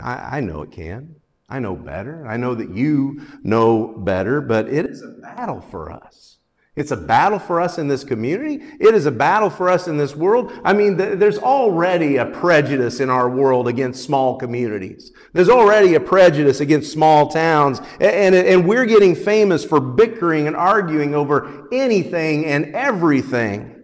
I, 0.00 0.36
I 0.36 0.40
know 0.42 0.62
it 0.62 0.70
can. 0.70 1.16
I 1.48 1.60
know 1.60 1.74
better. 1.74 2.26
I 2.26 2.36
know 2.36 2.54
that 2.54 2.70
you 2.70 3.22
know 3.42 3.94
better, 3.98 4.40
but 4.40 4.68
it 4.68 4.86
is 4.86 5.02
a 5.02 5.20
battle 5.22 5.60
for 5.60 5.90
us. 5.90 6.38
It's 6.76 6.92
a 6.92 6.96
battle 6.96 7.40
for 7.40 7.60
us 7.60 7.76
in 7.76 7.88
this 7.88 8.04
community. 8.04 8.62
It 8.78 8.94
is 8.94 9.06
a 9.06 9.10
battle 9.10 9.50
for 9.50 9.68
us 9.68 9.88
in 9.88 9.96
this 9.96 10.14
world. 10.14 10.52
I 10.62 10.72
mean, 10.72 10.96
th- 10.96 11.18
there's 11.18 11.38
already 11.38 12.18
a 12.18 12.26
prejudice 12.26 13.00
in 13.00 13.10
our 13.10 13.28
world 13.28 13.66
against 13.66 14.04
small 14.04 14.38
communities. 14.38 15.10
There's 15.32 15.48
already 15.48 15.94
a 15.94 16.00
prejudice 16.00 16.60
against 16.60 16.92
small 16.92 17.26
towns. 17.26 17.80
And, 18.00 18.32
and, 18.32 18.34
and 18.36 18.68
we're 18.68 18.86
getting 18.86 19.16
famous 19.16 19.64
for 19.64 19.80
bickering 19.80 20.46
and 20.46 20.54
arguing 20.54 21.16
over 21.16 21.66
anything 21.72 22.46
and 22.46 22.76
everything. 22.76 23.77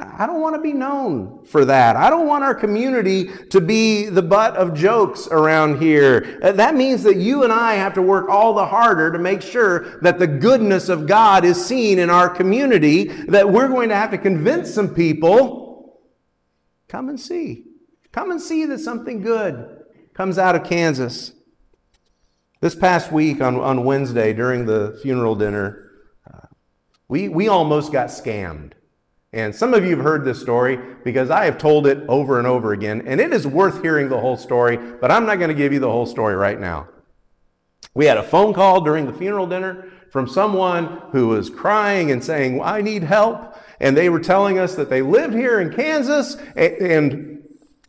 I 0.00 0.26
don't 0.26 0.40
want 0.40 0.56
to 0.56 0.60
be 0.60 0.72
known 0.72 1.44
for 1.44 1.64
that. 1.64 1.96
I 1.96 2.10
don't 2.10 2.26
want 2.26 2.44
our 2.44 2.54
community 2.54 3.30
to 3.50 3.60
be 3.60 4.06
the 4.06 4.22
butt 4.22 4.56
of 4.56 4.74
jokes 4.74 5.28
around 5.28 5.80
here. 5.80 6.38
Uh, 6.42 6.52
that 6.52 6.74
means 6.74 7.02
that 7.04 7.16
you 7.16 7.44
and 7.44 7.52
I 7.52 7.74
have 7.74 7.94
to 7.94 8.02
work 8.02 8.28
all 8.28 8.54
the 8.54 8.66
harder 8.66 9.12
to 9.12 9.18
make 9.18 9.42
sure 9.42 10.00
that 10.00 10.18
the 10.18 10.26
goodness 10.26 10.88
of 10.88 11.06
God 11.06 11.44
is 11.44 11.64
seen 11.64 11.98
in 11.98 12.10
our 12.10 12.28
community, 12.28 13.04
that 13.04 13.50
we're 13.50 13.68
going 13.68 13.88
to 13.88 13.96
have 13.96 14.10
to 14.10 14.18
convince 14.18 14.72
some 14.72 14.94
people 14.94 16.00
come 16.88 17.08
and 17.08 17.20
see. 17.20 17.64
Come 18.12 18.30
and 18.30 18.40
see 18.40 18.64
that 18.66 18.78
something 18.78 19.20
good 19.20 19.84
comes 20.14 20.38
out 20.38 20.56
of 20.56 20.64
Kansas. 20.64 21.32
This 22.60 22.74
past 22.74 23.12
week 23.12 23.40
on, 23.40 23.56
on 23.56 23.84
Wednesday 23.84 24.32
during 24.32 24.66
the 24.66 24.98
funeral 25.02 25.36
dinner, 25.36 25.90
uh, 26.26 26.46
we, 27.06 27.28
we 27.28 27.46
almost 27.46 27.92
got 27.92 28.08
scammed. 28.08 28.72
And 29.32 29.54
some 29.54 29.74
of 29.74 29.84
you 29.84 29.90
have 29.90 30.04
heard 30.04 30.24
this 30.24 30.40
story 30.40 30.78
because 31.04 31.30
I 31.30 31.44
have 31.44 31.58
told 31.58 31.86
it 31.86 32.02
over 32.08 32.38
and 32.38 32.46
over 32.46 32.72
again, 32.72 33.02
and 33.06 33.20
it 33.20 33.32
is 33.32 33.46
worth 33.46 33.82
hearing 33.82 34.08
the 34.08 34.20
whole 34.20 34.38
story, 34.38 34.76
but 34.76 35.10
I'm 35.10 35.26
not 35.26 35.36
going 35.36 35.48
to 35.48 35.54
give 35.54 35.72
you 35.72 35.80
the 35.80 35.90
whole 35.90 36.06
story 36.06 36.34
right 36.34 36.58
now. 36.58 36.88
We 37.94 38.06
had 38.06 38.16
a 38.16 38.22
phone 38.22 38.54
call 38.54 38.80
during 38.80 39.06
the 39.06 39.12
funeral 39.12 39.46
dinner 39.46 39.92
from 40.10 40.26
someone 40.26 41.02
who 41.12 41.28
was 41.28 41.50
crying 41.50 42.10
and 42.10 42.24
saying, 42.24 42.62
I 42.62 42.80
need 42.80 43.02
help. 43.02 43.54
And 43.80 43.96
they 43.96 44.08
were 44.08 44.20
telling 44.20 44.58
us 44.58 44.74
that 44.76 44.88
they 44.88 45.02
lived 45.02 45.34
here 45.34 45.60
in 45.60 45.72
Kansas 45.72 46.36
and 46.56 47.42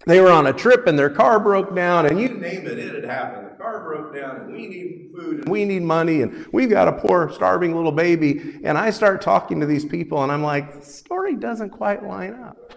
they 0.06 0.20
were 0.20 0.32
on 0.32 0.48
a 0.48 0.54
trip 0.54 0.88
and 0.88 1.00
their 1.00 1.10
car 1.10 1.40
broke 1.40 1.76
down, 1.76 2.06
and 2.06 2.20
you 2.20 2.30
name 2.30 2.66
it, 2.68 2.80
it 2.80 2.96
had 2.96 3.06
happened. 3.06 3.49
Broke 3.84 4.16
down, 4.16 4.38
and 4.38 4.52
we 4.52 4.68
need 4.68 5.12
food, 5.16 5.40
and 5.40 5.50
we 5.50 5.66
need 5.66 5.82
money, 5.82 6.22
and 6.22 6.48
we've 6.52 6.70
got 6.70 6.88
a 6.88 6.94
poor, 6.94 7.32
starving 7.32 7.76
little 7.76 7.92
baby. 7.92 8.60
And 8.64 8.78
I 8.78 8.90
start 8.90 9.22
talking 9.22 9.60
to 9.60 9.66
these 9.66 9.86
people, 9.86 10.24
and 10.24 10.32
I'm 10.32 10.44
like, 10.44 10.80
the 10.80 10.86
story 10.86 11.36
doesn't 11.36 11.72
quite 11.72 12.04
line 12.04 12.34
up. 12.34 12.74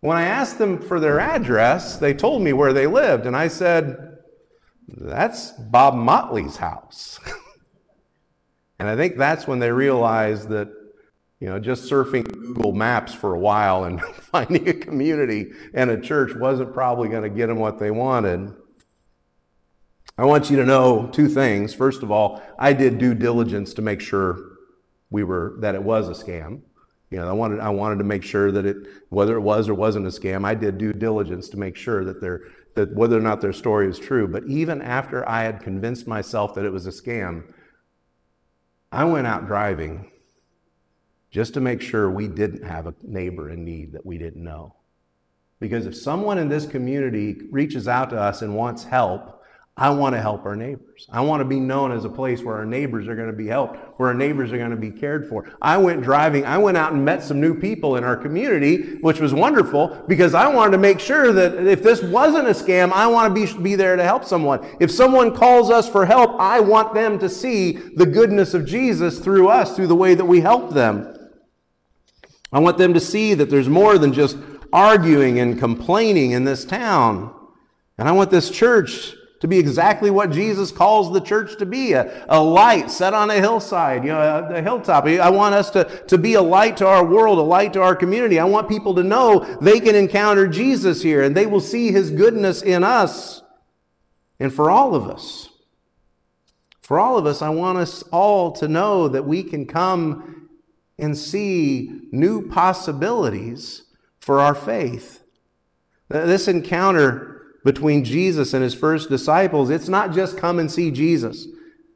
When 0.00 0.16
I 0.16 0.24
asked 0.24 0.58
them 0.58 0.80
for 0.80 0.98
their 0.98 1.20
address, 1.20 1.96
they 1.96 2.12
told 2.14 2.42
me 2.42 2.52
where 2.52 2.72
they 2.72 2.86
lived, 2.86 3.26
and 3.26 3.36
I 3.36 3.48
said, 3.48 4.18
That's 4.88 5.52
Bob 5.52 5.94
Motley's 5.94 6.56
house. 6.56 7.20
and 8.78 8.88
I 8.88 8.96
think 8.96 9.16
that's 9.16 9.46
when 9.46 9.60
they 9.60 9.70
realized 9.70 10.48
that 10.48 10.68
you 11.42 11.48
know, 11.48 11.58
just 11.58 11.90
surfing 11.90 12.22
Google 12.22 12.70
Maps 12.70 13.12
for 13.12 13.34
a 13.34 13.38
while 13.38 13.82
and 13.82 14.00
finding 14.14 14.68
a 14.68 14.72
community 14.72 15.50
and 15.74 15.90
a 15.90 16.00
church 16.00 16.36
wasn't 16.36 16.72
probably 16.72 17.08
going 17.08 17.24
to 17.24 17.28
get 17.28 17.48
them 17.48 17.58
what 17.58 17.80
they 17.80 17.90
wanted. 17.90 18.52
I 20.18 20.24
want 20.26 20.50
you 20.50 20.56
to 20.58 20.64
know 20.64 21.08
two 21.12 21.28
things. 21.28 21.72
First 21.72 22.02
of 22.02 22.10
all, 22.10 22.42
I 22.58 22.72
did 22.72 22.98
due 22.98 23.14
diligence 23.14 23.72
to 23.74 23.82
make 23.82 24.00
sure 24.00 24.38
we 25.10 25.24
were 25.24 25.56
that 25.60 25.74
it 25.74 25.82
was 25.82 26.08
a 26.08 26.24
scam. 26.24 26.62
You 27.10 27.18
know, 27.18 27.28
I 27.28 27.32
wanted 27.32 27.60
I 27.60 27.70
wanted 27.70 27.98
to 27.98 28.04
make 28.04 28.22
sure 28.22 28.50
that 28.52 28.66
it 28.66 28.76
whether 29.08 29.36
it 29.36 29.40
was 29.40 29.68
or 29.68 29.74
wasn't 29.74 30.06
a 30.06 30.10
scam, 30.10 30.44
I 30.44 30.54
did 30.54 30.78
due 30.78 30.92
diligence 30.92 31.48
to 31.50 31.58
make 31.58 31.76
sure 31.76 32.04
that 32.04 32.20
their 32.20 32.42
that 32.74 32.94
whether 32.94 33.16
or 33.16 33.20
not 33.20 33.40
their 33.40 33.52
story 33.52 33.88
is 33.88 33.98
true. 33.98 34.26
But 34.28 34.44
even 34.44 34.80
after 34.80 35.28
I 35.28 35.42
had 35.44 35.60
convinced 35.60 36.06
myself 36.06 36.54
that 36.54 36.64
it 36.64 36.72
was 36.72 36.86
a 36.86 36.90
scam, 36.90 37.44
I 38.90 39.04
went 39.04 39.26
out 39.26 39.46
driving 39.46 40.10
just 41.30 41.54
to 41.54 41.60
make 41.60 41.80
sure 41.80 42.10
we 42.10 42.28
didn't 42.28 42.64
have 42.64 42.86
a 42.86 42.94
neighbor 43.02 43.50
in 43.50 43.64
need 43.64 43.92
that 43.92 44.04
we 44.04 44.18
didn't 44.18 44.44
know. 44.44 44.74
Because 45.60 45.86
if 45.86 45.96
someone 45.96 46.38
in 46.38 46.48
this 46.48 46.66
community 46.66 47.42
reaches 47.50 47.88
out 47.88 48.10
to 48.10 48.20
us 48.20 48.42
and 48.42 48.54
wants 48.54 48.84
help, 48.84 49.41
I 49.74 49.88
want 49.88 50.14
to 50.14 50.20
help 50.20 50.44
our 50.44 50.54
neighbors. 50.54 51.06
I 51.10 51.22
want 51.22 51.40
to 51.40 51.46
be 51.46 51.58
known 51.58 51.92
as 51.92 52.04
a 52.04 52.10
place 52.10 52.42
where 52.42 52.56
our 52.56 52.66
neighbors 52.66 53.08
are 53.08 53.16
going 53.16 53.30
to 53.30 53.36
be 53.36 53.46
helped, 53.46 53.76
where 53.98 54.10
our 54.10 54.14
neighbors 54.14 54.52
are 54.52 54.58
going 54.58 54.70
to 54.70 54.76
be 54.76 54.90
cared 54.90 55.26
for. 55.30 55.50
I 55.62 55.78
went 55.78 56.02
driving, 56.02 56.44
I 56.44 56.58
went 56.58 56.76
out 56.76 56.92
and 56.92 57.02
met 57.02 57.22
some 57.22 57.40
new 57.40 57.58
people 57.58 57.96
in 57.96 58.04
our 58.04 58.14
community, 58.14 58.98
which 59.00 59.18
was 59.18 59.32
wonderful 59.32 60.04
because 60.06 60.34
I 60.34 60.46
wanted 60.48 60.72
to 60.72 60.78
make 60.78 61.00
sure 61.00 61.32
that 61.32 61.66
if 61.66 61.82
this 61.82 62.02
wasn't 62.02 62.48
a 62.48 62.50
scam, 62.50 62.92
I 62.92 63.06
want 63.06 63.34
to 63.34 63.46
be, 63.46 63.62
be 63.62 63.74
there 63.74 63.96
to 63.96 64.04
help 64.04 64.26
someone. 64.26 64.76
If 64.78 64.90
someone 64.90 65.34
calls 65.34 65.70
us 65.70 65.88
for 65.88 66.04
help, 66.04 66.38
I 66.38 66.60
want 66.60 66.92
them 66.92 67.18
to 67.20 67.28
see 67.30 67.72
the 67.72 68.06
goodness 68.06 68.52
of 68.52 68.66
Jesus 68.66 69.20
through 69.20 69.48
us, 69.48 69.74
through 69.74 69.86
the 69.86 69.96
way 69.96 70.14
that 70.14 70.26
we 70.26 70.42
help 70.42 70.74
them. 70.74 71.16
I 72.52 72.58
want 72.58 72.76
them 72.76 72.92
to 72.92 73.00
see 73.00 73.32
that 73.32 73.48
there's 73.48 73.70
more 73.70 73.96
than 73.96 74.12
just 74.12 74.36
arguing 74.70 75.38
and 75.38 75.58
complaining 75.58 76.32
in 76.32 76.44
this 76.44 76.66
town. 76.66 77.34
And 77.96 78.06
I 78.06 78.12
want 78.12 78.30
this 78.30 78.50
church 78.50 79.14
to 79.42 79.48
be 79.48 79.58
exactly 79.58 80.08
what 80.08 80.30
Jesus 80.30 80.70
calls 80.70 81.12
the 81.12 81.20
church 81.20 81.58
to 81.58 81.66
be 81.66 81.94
a, 81.94 82.24
a 82.28 82.40
light 82.40 82.92
set 82.92 83.12
on 83.12 83.28
a 83.28 83.40
hillside, 83.40 84.04
you 84.04 84.10
know, 84.10 84.20
a, 84.20 84.54
a 84.54 84.62
hilltop. 84.62 85.04
I 85.04 85.30
want 85.30 85.56
us 85.56 85.68
to, 85.70 85.82
to 86.06 86.16
be 86.16 86.34
a 86.34 86.40
light 86.40 86.76
to 86.76 86.86
our 86.86 87.04
world, 87.04 87.40
a 87.40 87.42
light 87.42 87.72
to 87.72 87.82
our 87.82 87.96
community. 87.96 88.38
I 88.38 88.44
want 88.44 88.68
people 88.68 88.94
to 88.94 89.02
know 89.02 89.40
they 89.60 89.80
can 89.80 89.96
encounter 89.96 90.46
Jesus 90.46 91.02
here 91.02 91.24
and 91.24 91.36
they 91.36 91.46
will 91.46 91.60
see 91.60 91.90
his 91.90 92.12
goodness 92.12 92.62
in 92.62 92.84
us 92.84 93.42
and 94.38 94.54
for 94.54 94.70
all 94.70 94.94
of 94.94 95.08
us. 95.08 95.48
For 96.80 97.00
all 97.00 97.18
of 97.18 97.26
us, 97.26 97.42
I 97.42 97.48
want 97.48 97.78
us 97.78 98.04
all 98.12 98.52
to 98.52 98.68
know 98.68 99.08
that 99.08 99.26
we 99.26 99.42
can 99.42 99.66
come 99.66 100.50
and 101.00 101.18
see 101.18 102.02
new 102.12 102.48
possibilities 102.48 103.86
for 104.20 104.38
our 104.38 104.54
faith. 104.54 105.24
This 106.08 106.46
encounter 106.46 107.31
between 107.64 108.04
Jesus 108.04 108.54
and 108.54 108.62
his 108.62 108.74
first 108.74 109.08
disciples, 109.08 109.70
it's 109.70 109.88
not 109.88 110.12
just 110.12 110.36
come 110.36 110.58
and 110.58 110.70
see 110.70 110.90
Jesus. 110.90 111.46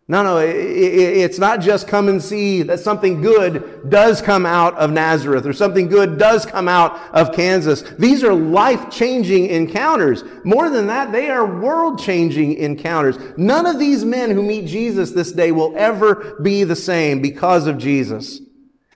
No, 0.09 0.23
no, 0.23 0.39
it's 0.39 1.41
not 1.41 1.61
just 1.61 1.89
come 1.89 2.09
and 2.09 2.23
see 2.23 2.63
that 2.63 2.79
something 2.79 3.21
good 3.21 3.91
does 3.91 4.23
come 4.23 4.47
out 4.47 4.77
of 4.77 4.93
Nazareth 4.93 5.45
or 5.45 5.53
something 5.53 5.89
good 5.89 6.17
does 6.17 6.47
come 6.47 6.69
out 6.69 6.97
of 7.13 7.33
Kansas. 7.35 7.83
These 7.99 8.23
are 8.23 8.33
life 8.33 8.89
changing 8.89 9.47
encounters. 9.47 10.23
More 10.45 10.71
than 10.71 10.87
that, 10.87 11.11
they 11.11 11.29
are 11.29 11.61
world 11.61 11.99
changing 11.99 12.55
encounters. 12.55 13.19
None 13.37 13.67
of 13.67 13.81
these 13.81 14.05
men 14.05 14.31
who 14.31 14.45
meet 14.45 14.67
Jesus 14.67 15.11
this 15.11 15.33
day 15.33 15.51
will 15.51 15.75
ever 15.77 16.39
be 16.41 16.63
the 16.63 16.77
same 16.77 17.21
because 17.21 17.67
of 17.67 17.77
Jesus. 17.77 18.41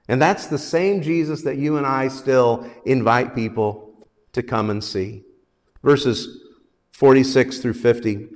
And 0.07 0.23
that's 0.23 0.47
the 0.47 0.59
same 0.59 1.03
Jesus 1.03 1.43
that 1.43 1.57
you 1.57 1.77
and 1.77 1.87
I 1.87 2.07
still 2.07 2.71
invite 2.85 3.35
people 3.35 4.07
to 4.35 4.45
come 4.45 4.71
and 4.71 4.83
see. 4.83 5.25
Verses 5.83 6.40
46 7.01 7.61
through 7.61 7.73
50. 7.73 8.29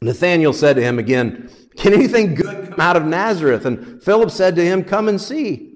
Nathanael 0.00 0.54
said 0.54 0.76
to 0.76 0.82
him 0.82 0.98
again, 0.98 1.50
Can 1.76 1.92
anything 1.92 2.34
good 2.34 2.70
come 2.70 2.80
out 2.80 2.96
of 2.96 3.04
Nazareth? 3.04 3.66
And 3.66 4.02
Philip 4.02 4.30
said 4.30 4.56
to 4.56 4.64
him, 4.64 4.82
Come 4.82 5.08
and 5.08 5.20
see. 5.20 5.74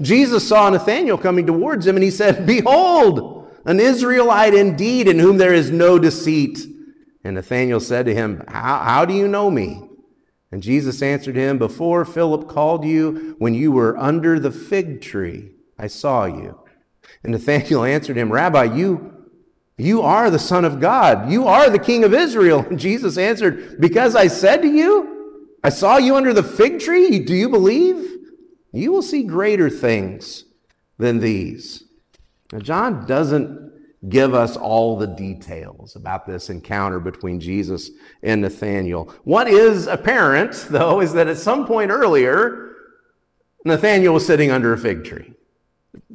Jesus 0.00 0.46
saw 0.46 0.70
Nathanael 0.70 1.18
coming 1.18 1.46
towards 1.46 1.88
him, 1.88 1.96
and 1.96 2.04
he 2.04 2.10
said, 2.12 2.46
Behold, 2.46 3.50
an 3.64 3.80
Israelite 3.80 4.54
indeed, 4.54 5.08
in 5.08 5.18
whom 5.18 5.38
there 5.38 5.52
is 5.52 5.72
no 5.72 5.98
deceit. 5.98 6.60
And 7.24 7.34
Nathanael 7.34 7.80
said 7.80 8.06
to 8.06 8.14
him, 8.14 8.44
How, 8.46 8.78
how 8.78 9.04
do 9.04 9.12
you 9.12 9.26
know 9.26 9.50
me? 9.50 9.82
And 10.52 10.62
Jesus 10.62 11.02
answered 11.02 11.34
him, 11.34 11.58
Before 11.58 12.04
Philip 12.04 12.48
called 12.48 12.84
you, 12.84 13.34
when 13.40 13.54
you 13.54 13.72
were 13.72 13.98
under 13.98 14.38
the 14.38 14.52
fig 14.52 15.00
tree, 15.00 15.50
I 15.76 15.88
saw 15.88 16.26
you. 16.26 16.60
And 17.24 17.32
Nathanael 17.32 17.82
answered 17.96 18.16
him, 18.16 18.30
Rabbi, 18.32 18.76
you 18.76 19.19
you 19.80 20.02
are 20.02 20.30
the 20.30 20.38
Son 20.38 20.64
of 20.64 20.80
God. 20.80 21.30
You 21.30 21.46
are 21.46 21.70
the 21.70 21.78
King 21.78 22.04
of 22.04 22.14
Israel. 22.14 22.66
And 22.70 22.78
Jesus 22.78 23.18
answered, 23.18 23.80
Because 23.80 24.14
I 24.14 24.26
said 24.26 24.62
to 24.62 24.68
you, 24.68 25.48
I 25.62 25.70
saw 25.70 25.96
you 25.96 26.16
under 26.16 26.32
the 26.32 26.42
fig 26.42 26.80
tree. 26.80 27.18
Do 27.18 27.34
you 27.34 27.48
believe? 27.48 28.06
You 28.72 28.92
will 28.92 29.02
see 29.02 29.22
greater 29.24 29.68
things 29.68 30.44
than 30.98 31.18
these. 31.18 31.84
Now, 32.52 32.60
John 32.60 33.06
doesn't 33.06 33.70
give 34.08 34.34
us 34.34 34.56
all 34.56 34.96
the 34.96 35.06
details 35.06 35.94
about 35.96 36.26
this 36.26 36.48
encounter 36.48 37.00
between 37.00 37.40
Jesus 37.40 37.90
and 38.22 38.40
Nathanael. 38.40 39.12
What 39.24 39.48
is 39.48 39.86
apparent, 39.86 40.66
though, 40.70 41.00
is 41.00 41.12
that 41.12 41.28
at 41.28 41.36
some 41.36 41.66
point 41.66 41.90
earlier, 41.90 42.74
Nathanael 43.64 44.14
was 44.14 44.26
sitting 44.26 44.50
under 44.50 44.72
a 44.72 44.78
fig 44.78 45.04
tree 45.04 45.34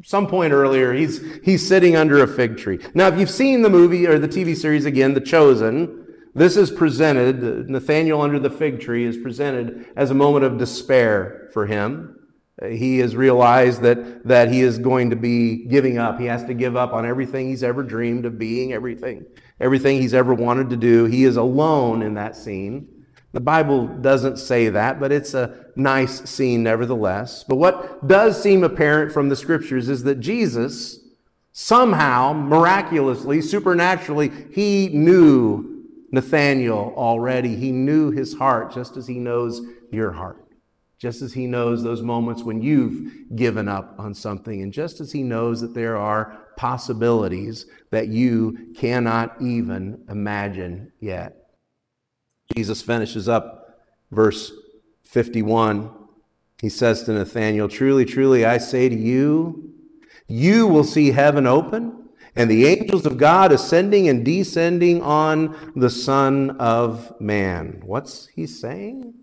some 0.03 0.27
point 0.27 0.53
earlier, 0.53 0.93
he's, 0.93 1.21
he's 1.43 1.67
sitting 1.67 1.95
under 1.95 2.23
a 2.23 2.27
fig 2.27 2.57
tree. 2.57 2.79
Now, 2.93 3.07
if 3.07 3.19
you've 3.19 3.29
seen 3.29 3.61
the 3.61 3.69
movie 3.69 4.07
or 4.07 4.19
the 4.19 4.27
TV 4.27 4.55
series 4.55 4.85
again, 4.85 5.13
The 5.13 5.21
Chosen, 5.21 6.05
this 6.33 6.57
is 6.57 6.69
presented, 6.69 7.69
Nathaniel 7.69 8.21
under 8.21 8.39
the 8.39 8.49
fig 8.49 8.79
tree 8.79 9.05
is 9.05 9.17
presented 9.17 9.87
as 9.95 10.11
a 10.11 10.13
moment 10.13 10.45
of 10.45 10.57
despair 10.57 11.49
for 11.53 11.65
him. 11.65 12.19
He 12.65 12.99
has 12.99 13.15
realized 13.15 13.81
that, 13.81 14.25
that 14.25 14.49
he 14.49 14.61
is 14.61 14.77
going 14.77 15.09
to 15.09 15.15
be 15.17 15.65
giving 15.65 15.97
up. 15.97 16.19
He 16.19 16.25
has 16.25 16.43
to 16.45 16.53
give 16.53 16.77
up 16.77 16.93
on 16.93 17.05
everything 17.05 17.49
he's 17.49 17.63
ever 17.63 17.83
dreamed 17.83 18.25
of 18.25 18.39
being, 18.39 18.71
everything, 18.71 19.25
everything 19.59 20.01
he's 20.01 20.13
ever 20.13 20.33
wanted 20.33 20.69
to 20.69 20.77
do. 20.77 21.05
He 21.05 21.25
is 21.25 21.35
alone 21.35 22.01
in 22.01 22.13
that 22.13 22.35
scene. 22.35 22.87
The 23.35 23.41
Bible 23.41 23.87
doesn't 23.87 24.37
say 24.37 24.69
that, 24.69 24.97
but 24.97 25.11
it's 25.11 25.33
a 25.33 25.65
nice 25.75 26.21
scene 26.21 26.63
nevertheless. 26.63 27.43
But 27.43 27.57
what 27.57 28.07
does 28.07 28.41
seem 28.41 28.63
apparent 28.63 29.11
from 29.11 29.27
the 29.27 29.35
scriptures 29.35 29.89
is 29.89 30.03
that 30.03 30.21
Jesus 30.21 31.01
somehow, 31.51 32.31
miraculously, 32.31 33.41
supernaturally, 33.41 34.31
he 34.51 34.87
knew 34.87 35.83
Nathaniel 36.13 36.93
already. 36.95 37.57
He 37.57 37.73
knew 37.73 38.09
his 38.09 38.35
heart 38.35 38.71
just 38.71 38.95
as 38.95 39.05
he 39.05 39.19
knows 39.19 39.59
your 39.91 40.13
heart. 40.13 40.47
Just 40.97 41.21
as 41.21 41.33
he 41.33 41.45
knows 41.45 41.83
those 41.83 42.01
moments 42.01 42.41
when 42.41 42.61
you've 42.61 43.35
given 43.35 43.67
up 43.67 43.95
on 43.97 44.13
something, 44.13 44.61
and 44.61 44.71
just 44.71 45.01
as 45.01 45.11
he 45.11 45.23
knows 45.23 45.59
that 45.59 45.73
there 45.73 45.97
are 45.97 46.39
possibilities 46.55 47.65
that 47.91 48.07
you 48.07 48.73
cannot 48.77 49.35
even 49.41 50.05
imagine 50.07 50.93
yet. 51.01 51.44
Jesus 52.53 52.81
finishes 52.81 53.27
up 53.29 53.79
verse 54.11 54.51
51. 55.03 55.91
He 56.61 56.69
says 56.69 57.03
to 57.03 57.13
Nathanael, 57.13 57.67
Truly, 57.67 58.05
truly, 58.05 58.45
I 58.45 58.57
say 58.57 58.89
to 58.89 58.95
you, 58.95 59.73
you 60.27 60.67
will 60.67 60.83
see 60.83 61.11
heaven 61.11 61.45
open 61.45 62.09
and 62.35 62.49
the 62.49 62.65
angels 62.65 63.05
of 63.05 63.17
God 63.17 63.51
ascending 63.51 64.09
and 64.09 64.25
descending 64.25 65.01
on 65.01 65.73
the 65.75 65.89
Son 65.89 66.51
of 66.51 67.19
Man. 67.19 67.81
What's 67.85 68.27
he 68.27 68.45
saying? 68.45 69.13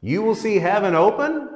You 0.00 0.22
will 0.22 0.34
see 0.34 0.56
heaven 0.56 0.94
open. 0.94 1.48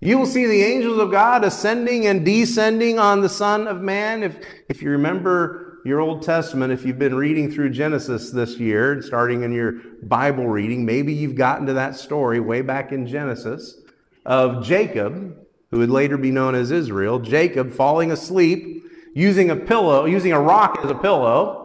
You 0.00 0.18
will 0.18 0.26
see 0.26 0.46
the 0.46 0.62
angels 0.62 0.98
of 0.98 1.10
God 1.10 1.42
ascending 1.42 2.06
and 2.06 2.24
descending 2.24 2.98
on 2.98 3.22
the 3.22 3.28
Son 3.28 3.66
of 3.66 3.80
Man. 3.80 4.22
If, 4.22 4.38
if 4.68 4.82
you 4.82 4.90
remember 4.90 5.65
your 5.86 6.00
Old 6.00 6.22
Testament, 6.22 6.72
if 6.72 6.84
you've 6.84 6.98
been 6.98 7.14
reading 7.14 7.50
through 7.50 7.70
Genesis 7.70 8.30
this 8.30 8.58
year, 8.58 9.00
starting 9.02 9.42
in 9.44 9.52
your 9.52 9.74
Bible 10.02 10.48
reading, 10.48 10.84
maybe 10.84 11.12
you've 11.12 11.36
gotten 11.36 11.66
to 11.66 11.74
that 11.74 11.94
story 11.94 12.40
way 12.40 12.60
back 12.60 12.90
in 12.90 13.06
Genesis 13.06 13.80
of 14.24 14.64
Jacob, 14.64 15.36
who 15.70 15.78
would 15.78 15.90
later 15.90 16.16
be 16.16 16.32
known 16.32 16.56
as 16.56 16.72
Israel, 16.72 17.20
Jacob 17.20 17.72
falling 17.72 18.10
asleep 18.10 18.84
using 19.14 19.48
a 19.48 19.56
pillow, 19.56 20.06
using 20.06 20.32
a 20.32 20.40
rock 20.40 20.80
as 20.82 20.90
a 20.90 20.94
pillow. 20.94 21.62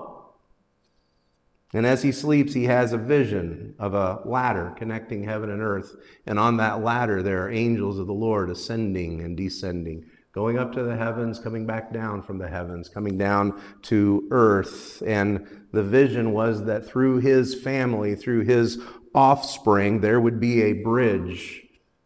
And 1.73 1.85
as 1.85 2.03
he 2.03 2.11
sleeps, 2.11 2.53
he 2.53 2.65
has 2.65 2.93
a 2.93 2.97
vision 2.97 3.73
of 3.79 3.93
a 3.93 4.21
ladder 4.25 4.73
connecting 4.77 5.23
heaven 5.23 5.49
and 5.49 5.61
earth. 5.61 5.95
And 6.27 6.37
on 6.37 6.57
that 6.57 6.83
ladder, 6.83 7.23
there 7.23 7.45
are 7.45 7.49
angels 7.49 7.97
of 7.97 8.07
the 8.07 8.13
Lord 8.13 8.51
ascending 8.51 9.21
and 9.21 9.35
descending 9.35 10.05
going 10.33 10.57
up 10.57 10.71
to 10.73 10.83
the 10.83 10.95
heavens, 10.95 11.39
coming 11.39 11.65
back 11.65 11.91
down 11.91 12.21
from 12.21 12.37
the 12.37 12.47
heavens, 12.47 12.87
coming 12.87 13.17
down 13.17 13.61
to 13.83 14.27
earth. 14.31 15.03
And 15.05 15.45
the 15.73 15.83
vision 15.83 16.31
was 16.31 16.65
that 16.65 16.85
through 16.85 17.17
his 17.17 17.53
family, 17.55 18.15
through 18.15 18.45
his 18.45 18.81
offspring, 19.13 20.01
there 20.01 20.21
would 20.21 20.39
be 20.39 20.61
a 20.61 20.73
bridge 20.73 21.61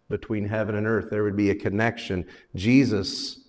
between 0.09 0.47
heaven 0.47 0.75
and 0.75 0.87
earth. 0.87 1.09
There 1.09 1.23
would 1.23 1.35
be 1.35 1.49
a 1.49 1.55
connection. 1.55 2.25
Jesus 2.55 3.39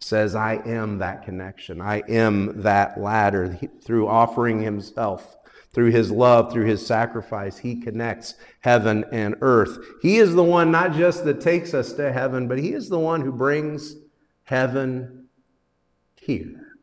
says, 0.00 0.34
I 0.34 0.54
am 0.66 0.98
that 0.98 1.24
connection. 1.24 1.80
I 1.80 2.02
am 2.08 2.62
that 2.62 3.00
ladder. 3.00 3.58
Through 3.82 4.08
offering 4.08 4.62
himself, 4.62 5.36
through 5.72 5.92
his 5.92 6.10
love, 6.10 6.52
through 6.52 6.66
his 6.66 6.84
sacrifice, 6.86 7.58
he 7.58 7.76
connects 7.80 8.34
heaven 8.60 9.04
and 9.12 9.36
earth. 9.40 9.78
He 10.02 10.16
is 10.16 10.34
the 10.34 10.44
one 10.44 10.70
not 10.70 10.94
just 10.94 11.24
that 11.24 11.40
takes 11.40 11.74
us 11.74 11.92
to 11.94 12.12
heaven, 12.12 12.48
but 12.48 12.58
he 12.58 12.72
is 12.72 12.88
the 12.88 12.98
one 12.98 13.20
who 13.20 13.32
brings 13.32 13.94
heaven 14.50 15.26
here. 16.20 16.76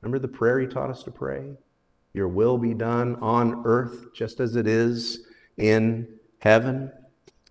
Remember 0.00 0.20
the 0.20 0.28
prayer 0.28 0.60
he 0.60 0.68
taught 0.68 0.90
us 0.90 1.02
to 1.02 1.10
pray? 1.10 1.56
Your 2.14 2.28
will 2.28 2.56
be 2.56 2.72
done 2.72 3.16
on 3.16 3.62
earth 3.64 4.14
just 4.14 4.38
as 4.38 4.54
it 4.54 4.68
is 4.68 5.26
in 5.56 6.06
heaven. 6.38 6.92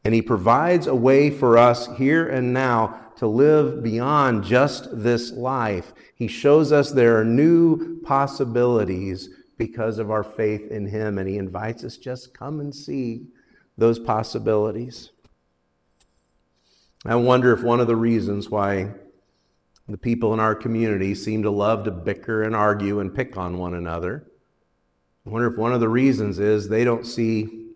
And 0.05 0.13
he 0.13 0.21
provides 0.21 0.87
a 0.87 0.95
way 0.95 1.29
for 1.29 1.57
us 1.57 1.89
here 1.97 2.25
and 2.29 2.53
now 2.53 3.11
to 3.17 3.27
live 3.27 3.83
beyond 3.83 4.45
just 4.45 4.87
this 4.93 5.33
life. 5.33 5.93
He 6.15 6.29
shows 6.29 6.71
us 6.71 6.89
there 6.89 7.19
are 7.19 7.25
new 7.25 7.99
possibilities 8.01 9.27
because 9.57 9.99
of 9.99 10.09
our 10.09 10.23
faith 10.23 10.71
in 10.71 10.87
him. 10.87 11.17
And 11.17 11.27
he 11.27 11.37
invites 11.37 11.83
us 11.83 11.97
just 11.97 12.33
come 12.33 12.61
and 12.61 12.73
see 12.73 13.27
those 13.77 13.99
possibilities. 13.99 15.11
I 17.07 17.15
wonder 17.15 17.53
if 17.53 17.61
one 17.61 17.79
of 17.79 17.85
the 17.85 17.95
reasons 17.95 18.49
why 18.49 18.89
the 19.87 19.97
people 19.97 20.33
in 20.33 20.39
our 20.39 20.55
community 20.55 21.13
seem 21.13 21.43
to 21.43 21.51
love 21.51 21.83
to 21.83 21.91
bicker 21.91 22.41
and 22.41 22.55
argue 22.55 22.99
and 22.99 23.13
pick 23.13 23.37
on 23.37 23.59
one 23.59 23.75
another. 23.75 24.25
I 25.25 25.29
wonder 25.29 25.47
if 25.47 25.55
one 25.55 25.71
of 25.71 25.81
the 25.81 25.89
reasons 25.89 26.39
is 26.39 26.67
they 26.67 26.83
don't 26.83 27.05
see, 27.05 27.67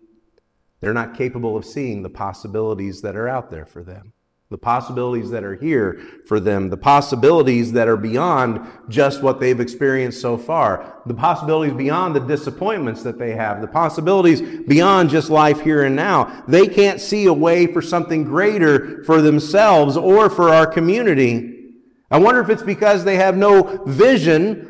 they're 0.80 0.92
not 0.92 1.14
capable 1.14 1.56
of 1.56 1.64
seeing 1.64 2.02
the 2.02 2.10
possibilities 2.10 3.02
that 3.02 3.14
are 3.14 3.28
out 3.28 3.52
there 3.52 3.66
for 3.66 3.84
them. 3.84 4.14
The 4.50 4.58
possibilities 4.58 5.30
that 5.30 5.44
are 5.44 5.54
here 5.54 6.00
for 6.26 6.40
them, 6.40 6.70
the 6.70 6.76
possibilities 6.76 7.70
that 7.70 7.86
are 7.86 7.96
beyond 7.96 8.60
just 8.88 9.22
what 9.22 9.38
they've 9.38 9.60
experienced 9.60 10.20
so 10.20 10.36
far, 10.36 11.00
the 11.06 11.14
possibilities 11.14 11.72
beyond 11.74 12.16
the 12.16 12.20
disappointments 12.20 13.04
that 13.04 13.16
they 13.16 13.30
have, 13.30 13.60
the 13.60 13.68
possibilities 13.68 14.40
beyond 14.66 15.08
just 15.08 15.30
life 15.30 15.60
here 15.60 15.84
and 15.84 15.94
now. 15.94 16.42
They 16.48 16.66
can't 16.66 17.00
see 17.00 17.26
a 17.26 17.32
way 17.32 17.68
for 17.68 17.80
something 17.80 18.24
greater 18.24 19.04
for 19.04 19.22
themselves 19.22 19.96
or 19.96 20.28
for 20.28 20.48
our 20.48 20.66
community. 20.66 21.76
I 22.10 22.18
wonder 22.18 22.40
if 22.40 22.50
it's 22.50 22.64
because 22.64 23.04
they 23.04 23.16
have 23.16 23.36
no 23.36 23.84
vision 23.86 24.66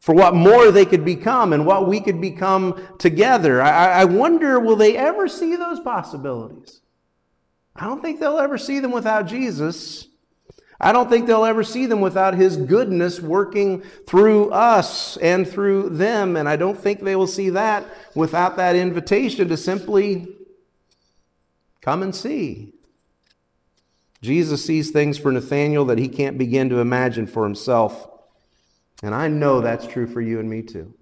for 0.00 0.14
what 0.14 0.34
more 0.34 0.70
they 0.70 0.84
could 0.84 1.02
become 1.02 1.54
and 1.54 1.64
what 1.64 1.88
we 1.88 1.98
could 1.98 2.20
become 2.20 2.94
together. 2.98 3.62
I, 3.62 4.02
I 4.02 4.04
wonder, 4.04 4.60
will 4.60 4.76
they 4.76 4.98
ever 4.98 5.28
see 5.28 5.56
those 5.56 5.80
possibilities? 5.80 6.82
I 7.76 7.86
don't 7.86 8.02
think 8.02 8.20
they'll 8.20 8.38
ever 8.38 8.58
see 8.58 8.80
them 8.80 8.92
without 8.92 9.26
Jesus. 9.26 10.06
I 10.80 10.92
don't 10.92 11.08
think 11.08 11.26
they'll 11.26 11.44
ever 11.44 11.64
see 11.64 11.86
them 11.86 12.00
without 12.00 12.34
His 12.34 12.56
goodness 12.56 13.20
working 13.20 13.82
through 14.06 14.50
us 14.50 15.16
and 15.16 15.48
through 15.48 15.90
them. 15.90 16.36
And 16.36 16.48
I 16.48 16.56
don't 16.56 16.78
think 16.78 17.00
they 17.00 17.16
will 17.16 17.26
see 17.26 17.50
that 17.50 17.86
without 18.14 18.56
that 18.56 18.76
invitation 18.76 19.48
to 19.48 19.56
simply 19.56 20.28
come 21.80 22.02
and 22.02 22.14
see. 22.14 22.72
Jesus 24.22 24.64
sees 24.64 24.90
things 24.90 25.18
for 25.18 25.30
Nathanael 25.30 25.84
that 25.84 25.98
he 25.98 26.08
can't 26.08 26.38
begin 26.38 26.70
to 26.70 26.78
imagine 26.78 27.26
for 27.26 27.44
himself. 27.44 28.08
And 29.02 29.14
I 29.14 29.28
know 29.28 29.60
that's 29.60 29.86
true 29.86 30.06
for 30.06 30.22
you 30.22 30.40
and 30.40 30.48
me 30.48 30.62
too. 30.62 30.94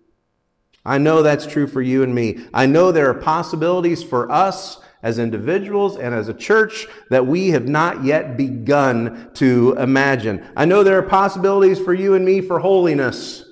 I 0.85 0.99
know 0.99 1.23
that's 1.23 1.47
true 1.47 1.69
for 1.69 1.81
you 1.81 2.03
and 2.03 2.13
me. 2.13 2.45
I 2.53 2.67
know 2.67 2.91
there 2.91 3.09
are 3.09 3.15
possibilities 3.15 4.03
for 4.03 4.31
us 4.33 4.81
as 5.03 5.19
individuals 5.19 5.97
and 5.97 6.15
as 6.15 6.29
a 6.29 6.35
church 6.35 6.87
that 7.11 7.27
we 7.27 7.49
have 7.49 7.67
not 7.67 8.05
yet 8.05 8.37
begun 8.37 9.31
to 9.35 9.75
imagine. 9.79 10.47
I 10.57 10.65
know 10.65 10.83
there 10.83 10.99
are 10.99 11.03
possibilities 11.03 11.81
for 11.81 11.93
you 11.93 12.15
and 12.15 12.25
me 12.25 12.41
for 12.41 12.61
holiness, 12.61 13.45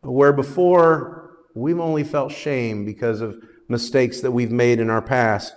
where 0.00 0.32
before 0.32 1.36
we've 1.54 1.80
only 1.80 2.04
felt 2.04 2.32
shame 2.32 2.84
because 2.84 3.20
of 3.20 3.36
mistakes 3.68 4.20
that 4.20 4.30
we've 4.30 4.50
made 4.50 4.80
in 4.80 4.90
our 4.90 5.02
past. 5.02 5.54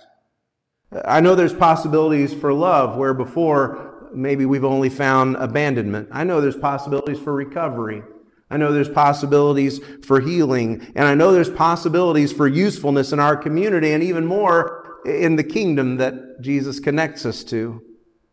I 1.05 1.21
know 1.21 1.35
there's 1.35 1.53
possibilities 1.53 2.33
for 2.33 2.53
love, 2.53 2.95
where 2.97 3.13
before 3.13 4.09
maybe 4.13 4.45
we've 4.45 4.65
only 4.65 4.89
found 4.89 5.35
abandonment. 5.35 6.09
I 6.11 6.23
know 6.23 6.41
there's 6.41 6.57
possibilities 6.57 7.19
for 7.19 7.33
recovery. 7.33 8.01
I 8.49 8.57
know 8.57 8.73
there's 8.73 8.89
possibilities 8.89 9.79
for 10.03 10.19
healing, 10.19 10.91
and 10.95 11.07
I 11.07 11.13
know 11.13 11.31
there's 11.31 11.51
possibilities 11.51 12.33
for 12.33 12.47
usefulness 12.47 13.11
in 13.11 13.19
our 13.19 13.37
community, 13.37 13.91
and 13.91 14.01
even 14.01 14.25
more 14.25 14.78
in 15.05 15.35
the 15.35 15.43
kingdom 15.43 15.97
that 15.97 16.41
Jesus 16.41 16.79
connects 16.79 17.25
us 17.25 17.43
to. 17.45 17.81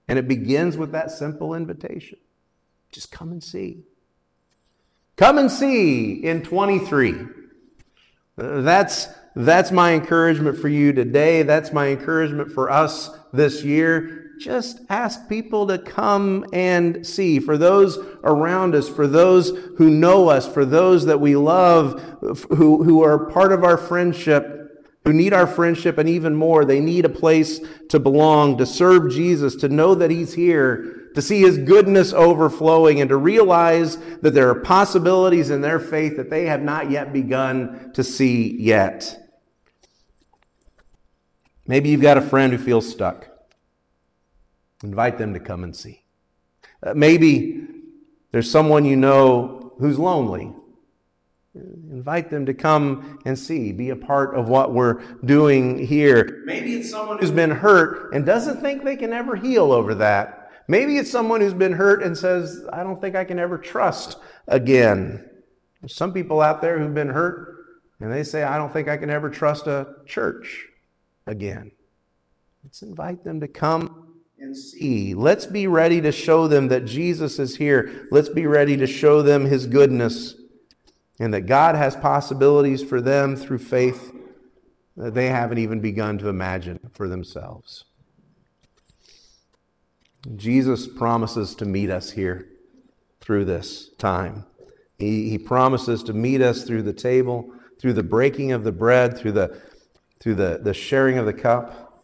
And 0.08 0.18
it 0.18 0.28
begins 0.28 0.76
with 0.76 0.92
that 0.92 1.10
simple 1.10 1.54
invitation 1.54 2.18
just 2.92 3.10
come 3.12 3.30
and 3.30 3.44
see. 3.44 3.82
Come 5.16 5.36
and 5.36 5.50
see 5.50 6.12
in 6.12 6.42
23. 6.42 7.14
That's, 8.36 9.08
that's 9.34 9.70
my 9.70 9.92
encouragement 9.92 10.58
for 10.58 10.68
you 10.68 10.92
today. 10.94 11.42
That's 11.42 11.72
my 11.72 11.88
encouragement 11.88 12.50
for 12.52 12.70
us 12.70 13.10
this 13.34 13.62
year. 13.64 14.32
Just 14.38 14.80
ask 14.88 15.28
people 15.28 15.66
to 15.66 15.78
come 15.78 16.46
and 16.52 17.06
see. 17.06 17.38
For 17.38 17.58
those 17.58 17.98
around 18.24 18.74
us, 18.74 18.88
for 18.88 19.06
those 19.06 19.50
who 19.76 19.90
know 19.90 20.28
us, 20.28 20.46
for 20.46 20.64
those 20.64 21.04
that 21.06 21.20
we 21.20 21.36
love, 21.36 22.00
who, 22.50 22.82
who 22.82 23.02
are 23.02 23.30
part 23.30 23.52
of 23.52 23.64
our 23.64 23.76
friendship, 23.76 24.65
who 25.06 25.12
need 25.12 25.32
our 25.32 25.46
friendship 25.46 25.98
and 25.98 26.08
even 26.08 26.34
more, 26.34 26.64
they 26.64 26.80
need 26.80 27.04
a 27.04 27.08
place 27.08 27.60
to 27.90 28.00
belong, 28.00 28.58
to 28.58 28.66
serve 28.66 29.12
Jesus, 29.12 29.54
to 29.54 29.68
know 29.68 29.94
that 29.94 30.10
He's 30.10 30.34
here, 30.34 31.10
to 31.14 31.22
see 31.22 31.42
His 31.42 31.58
goodness 31.58 32.12
overflowing, 32.12 33.00
and 33.00 33.08
to 33.10 33.16
realize 33.16 33.98
that 34.22 34.34
there 34.34 34.50
are 34.50 34.60
possibilities 34.60 35.48
in 35.48 35.60
their 35.60 35.78
faith 35.78 36.16
that 36.16 36.28
they 36.28 36.46
have 36.46 36.60
not 36.60 36.90
yet 36.90 37.12
begun 37.12 37.92
to 37.92 38.02
see 38.02 38.60
yet. 38.60 39.16
Maybe 41.68 41.90
you've 41.90 42.02
got 42.02 42.18
a 42.18 42.22
friend 42.22 42.52
who 42.52 42.58
feels 42.58 42.90
stuck. 42.90 43.28
Invite 44.82 45.18
them 45.18 45.34
to 45.34 45.40
come 45.40 45.62
and 45.62 45.74
see. 45.74 46.02
Uh, 46.82 46.94
maybe 46.94 47.64
there's 48.32 48.50
someone 48.50 48.84
you 48.84 48.96
know 48.96 49.72
who's 49.78 50.00
lonely 50.00 50.52
Invite 51.90 52.30
them 52.30 52.46
to 52.46 52.54
come 52.54 53.18
and 53.24 53.38
see, 53.38 53.72
be 53.72 53.90
a 53.90 53.96
part 53.96 54.34
of 54.34 54.48
what 54.48 54.74
we're 54.74 55.00
doing 55.24 55.78
here. 55.78 56.42
Maybe 56.44 56.74
it's 56.74 56.90
someone 56.90 57.18
who's 57.18 57.30
been 57.30 57.50
hurt 57.50 58.12
and 58.12 58.26
doesn't 58.26 58.60
think 58.60 58.84
they 58.84 58.96
can 58.96 59.12
ever 59.12 59.36
heal 59.36 59.72
over 59.72 59.94
that. 59.94 60.50
Maybe 60.68 60.98
it's 60.98 61.10
someone 61.10 61.40
who's 61.40 61.54
been 61.54 61.72
hurt 61.72 62.02
and 62.02 62.16
says, 62.16 62.64
I 62.72 62.82
don't 62.82 63.00
think 63.00 63.14
I 63.14 63.24
can 63.24 63.38
ever 63.38 63.56
trust 63.56 64.18
again. 64.48 65.28
There's 65.80 65.94
some 65.94 66.12
people 66.12 66.40
out 66.40 66.60
there 66.60 66.78
who've 66.78 66.94
been 66.94 67.10
hurt 67.10 67.56
and 68.00 68.12
they 68.12 68.24
say, 68.24 68.42
I 68.42 68.58
don't 68.58 68.72
think 68.72 68.88
I 68.88 68.96
can 68.96 69.10
ever 69.10 69.30
trust 69.30 69.66
a 69.66 69.94
church 70.04 70.66
again. 71.26 71.70
Let's 72.62 72.82
invite 72.82 73.24
them 73.24 73.40
to 73.40 73.48
come 73.48 74.14
and 74.38 74.56
see. 74.56 75.14
Let's 75.14 75.46
be 75.46 75.66
ready 75.66 76.00
to 76.02 76.12
show 76.12 76.48
them 76.48 76.68
that 76.68 76.84
Jesus 76.84 77.38
is 77.38 77.56
here. 77.56 78.08
Let's 78.10 78.28
be 78.28 78.46
ready 78.46 78.76
to 78.76 78.86
show 78.86 79.22
them 79.22 79.46
his 79.46 79.66
goodness 79.66 80.34
and 81.18 81.32
that 81.32 81.42
God 81.42 81.74
has 81.74 81.96
possibilities 81.96 82.82
for 82.82 83.00
them 83.00 83.36
through 83.36 83.58
faith 83.58 84.12
that 84.96 85.14
they 85.14 85.28
haven't 85.28 85.58
even 85.58 85.80
begun 85.80 86.18
to 86.18 86.28
imagine 86.28 86.80
for 86.92 87.08
themselves. 87.08 87.84
Jesus 90.34 90.86
promises 90.86 91.54
to 91.56 91.64
meet 91.64 91.90
us 91.90 92.10
here 92.10 92.48
through 93.20 93.44
this 93.44 93.90
time. 93.98 94.44
He, 94.98 95.30
he 95.30 95.38
promises 95.38 96.02
to 96.04 96.12
meet 96.12 96.40
us 96.40 96.64
through 96.64 96.82
the 96.82 96.92
table, 96.92 97.52
through 97.78 97.92
the 97.92 98.02
breaking 98.02 98.52
of 98.52 98.64
the 98.64 98.72
bread, 98.72 99.16
through 99.16 99.32
the, 99.32 99.60
through 100.20 100.36
the, 100.36 100.60
the 100.62 100.74
sharing 100.74 101.18
of 101.18 101.26
the 101.26 101.32
cup. 101.32 102.02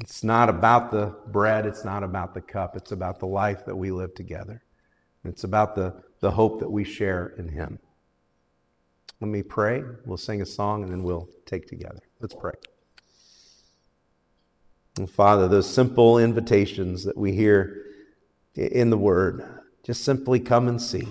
It's 0.00 0.24
not 0.24 0.48
about 0.48 0.90
the 0.90 1.14
bread, 1.26 1.66
it's 1.66 1.84
not 1.84 2.02
about 2.02 2.34
the 2.34 2.40
cup, 2.40 2.76
it's 2.76 2.92
about 2.92 3.20
the 3.20 3.26
life 3.26 3.64
that 3.66 3.76
we 3.76 3.90
live 3.90 4.14
together. 4.14 4.62
It's 5.24 5.44
about 5.44 5.74
the 5.74 6.02
the 6.20 6.32
hope 6.32 6.60
that 6.60 6.70
we 6.70 6.84
share 6.84 7.34
in 7.38 7.48
Him. 7.48 7.78
Let 9.20 9.28
me 9.28 9.42
pray. 9.42 9.82
We'll 10.04 10.16
sing 10.16 10.40
a 10.40 10.46
song 10.46 10.82
and 10.82 10.92
then 10.92 11.02
we'll 11.02 11.28
take 11.46 11.66
together. 11.66 12.00
Let's 12.20 12.34
pray. 12.34 12.52
Father, 15.06 15.46
those 15.46 15.72
simple 15.72 16.18
invitations 16.18 17.04
that 17.04 17.16
we 17.16 17.32
hear 17.32 17.84
in 18.54 18.90
the 18.90 18.98
Word, 18.98 19.44
just 19.84 20.04
simply 20.04 20.40
come 20.40 20.66
and 20.68 20.82
see. 20.82 21.08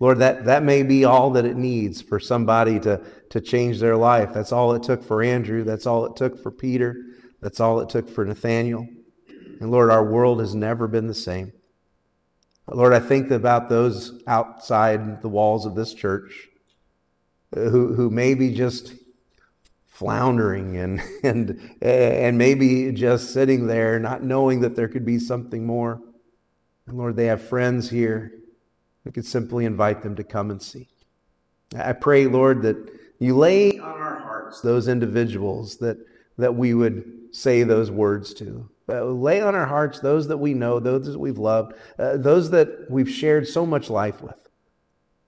Lord, 0.00 0.18
that, 0.20 0.44
that 0.44 0.62
may 0.62 0.82
be 0.82 1.04
all 1.04 1.30
that 1.30 1.44
it 1.44 1.56
needs 1.56 2.00
for 2.00 2.20
somebody 2.20 2.78
to, 2.80 3.02
to 3.30 3.40
change 3.40 3.80
their 3.80 3.96
life. 3.96 4.32
That's 4.32 4.52
all 4.52 4.72
it 4.74 4.82
took 4.82 5.02
for 5.02 5.22
Andrew. 5.22 5.64
That's 5.64 5.86
all 5.86 6.06
it 6.06 6.16
took 6.16 6.40
for 6.40 6.50
Peter. 6.50 6.96
That's 7.40 7.60
all 7.60 7.80
it 7.80 7.88
took 7.88 8.08
for 8.08 8.24
Nathaniel. 8.24 8.86
And 9.60 9.70
Lord, 9.70 9.90
our 9.90 10.04
world 10.04 10.40
has 10.40 10.54
never 10.54 10.86
been 10.86 11.08
the 11.08 11.14
same. 11.14 11.52
Lord, 12.70 12.92
I 12.92 13.00
think 13.00 13.30
about 13.30 13.68
those 13.68 14.22
outside 14.26 15.22
the 15.22 15.28
walls 15.28 15.64
of 15.64 15.74
this 15.74 15.94
church 15.94 16.48
uh, 17.56 17.60
who, 17.60 17.94
who 17.94 18.10
may 18.10 18.34
be 18.34 18.52
just 18.52 18.92
floundering 19.86 20.76
and, 20.76 21.02
and, 21.22 21.76
and 21.80 22.36
maybe 22.36 22.92
just 22.92 23.32
sitting 23.32 23.66
there 23.66 23.98
not 23.98 24.22
knowing 24.22 24.60
that 24.60 24.76
there 24.76 24.88
could 24.88 25.04
be 25.04 25.18
something 25.18 25.66
more. 25.66 26.00
And 26.86 26.98
Lord, 26.98 27.16
they 27.16 27.26
have 27.26 27.42
friends 27.42 27.90
here. 27.90 28.32
We 29.04 29.12
could 29.12 29.26
simply 29.26 29.64
invite 29.64 30.02
them 30.02 30.16
to 30.16 30.24
come 30.24 30.50
and 30.50 30.60
see. 30.60 30.88
I 31.76 31.92
pray, 31.92 32.26
Lord, 32.26 32.62
that 32.62 32.76
you 33.18 33.36
lay 33.36 33.78
on 33.78 34.00
our 34.00 34.18
hearts 34.18 34.60
those 34.60 34.88
individuals 34.88 35.78
that, 35.78 35.98
that 36.38 36.54
we 36.54 36.72
would 36.72 37.04
say 37.32 37.62
those 37.62 37.90
words 37.90 38.32
to. 38.34 38.68
Uh, 38.88 39.04
lay 39.04 39.40
on 39.42 39.54
our 39.54 39.66
hearts 39.66 40.00
those 40.00 40.28
that 40.28 40.38
we 40.38 40.54
know, 40.54 40.80
those 40.80 41.06
that 41.06 41.18
we've 41.18 41.38
loved, 41.38 41.74
uh, 41.98 42.16
those 42.16 42.50
that 42.50 42.86
we've 42.88 43.10
shared 43.10 43.46
so 43.46 43.66
much 43.66 43.90
life 43.90 44.22
with. 44.22 44.48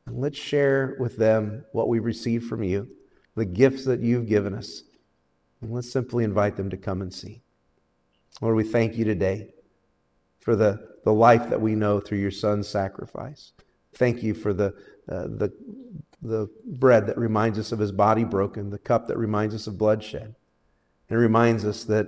And 0.07 0.19
let's 0.19 0.39
share 0.39 0.97
with 0.99 1.19
them 1.19 1.65
what 1.73 1.89
we've 1.89 2.05
received 2.05 2.49
from 2.49 2.63
you, 2.63 2.89
the 3.35 3.45
gifts 3.45 3.85
that 3.85 4.01
you've 4.01 4.27
given 4.27 4.55
us. 4.55 4.83
And 5.61 5.73
let's 5.73 5.93
simply 5.93 6.25
invite 6.25 6.57
them 6.57 6.71
to 6.71 6.77
come 6.79 7.03
and 7.03 7.13
see. 7.13 7.43
Lord, 8.41 8.57
we 8.57 8.65
thank 8.65 8.97
you 8.97 9.05
today 9.05 9.53
for 10.39 10.57
the, 10.57 10.89
the 11.05 11.13
life 11.13 11.51
that 11.51 11.61
we 11.61 11.75
know 11.75 12.01
through 12.01 12.19
your 12.19 12.31
son's 12.31 12.67
sacrifice. 12.67 13.53
Thank 13.95 14.23
you 14.23 14.33
for 14.33 14.55
the, 14.55 14.69
uh, 15.09 15.25
the, 15.25 15.53
the 16.23 16.49
bread 16.65 17.07
that 17.09 17.19
reminds 17.19 17.59
us 17.59 17.73
of 17.73 17.79
his 17.79 17.93
body 17.93 18.25
broken, 18.25 18.71
the 18.71 18.79
cup 18.79 19.07
that 19.09 19.19
reminds 19.19 19.55
us 19.55 19.67
of 19.67 19.77
bloodshed. 19.77 20.35
And 21.11 21.19
it 21.19 21.23
reminds 21.23 21.65
us 21.65 21.85
that 21.85 22.07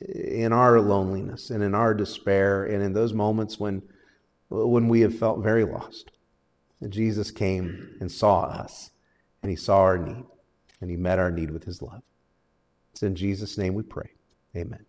in 0.00 0.52
our 0.52 0.80
loneliness 0.80 1.50
and 1.50 1.62
in 1.62 1.74
our 1.74 1.92
despair 1.92 2.64
and 2.64 2.82
in 2.82 2.92
those 2.92 3.12
moments 3.12 3.58
when, 3.58 3.82
when 4.48 4.88
we 4.88 5.00
have 5.00 5.18
felt 5.18 5.40
very 5.40 5.64
lost. 5.64 6.12
Jesus 6.88 7.32
came 7.32 7.96
and 8.00 8.10
saw 8.10 8.42
us, 8.42 8.92
and 9.42 9.50
he 9.50 9.56
saw 9.56 9.78
our 9.78 9.98
need, 9.98 10.24
and 10.80 10.90
he 10.90 10.96
met 10.96 11.18
our 11.18 11.32
need 11.32 11.50
with 11.50 11.64
his 11.64 11.82
love. 11.82 12.02
It's 12.92 13.02
in 13.02 13.16
Jesus' 13.16 13.58
name 13.58 13.74
we 13.74 13.82
pray. 13.82 14.10
Amen. 14.56 14.87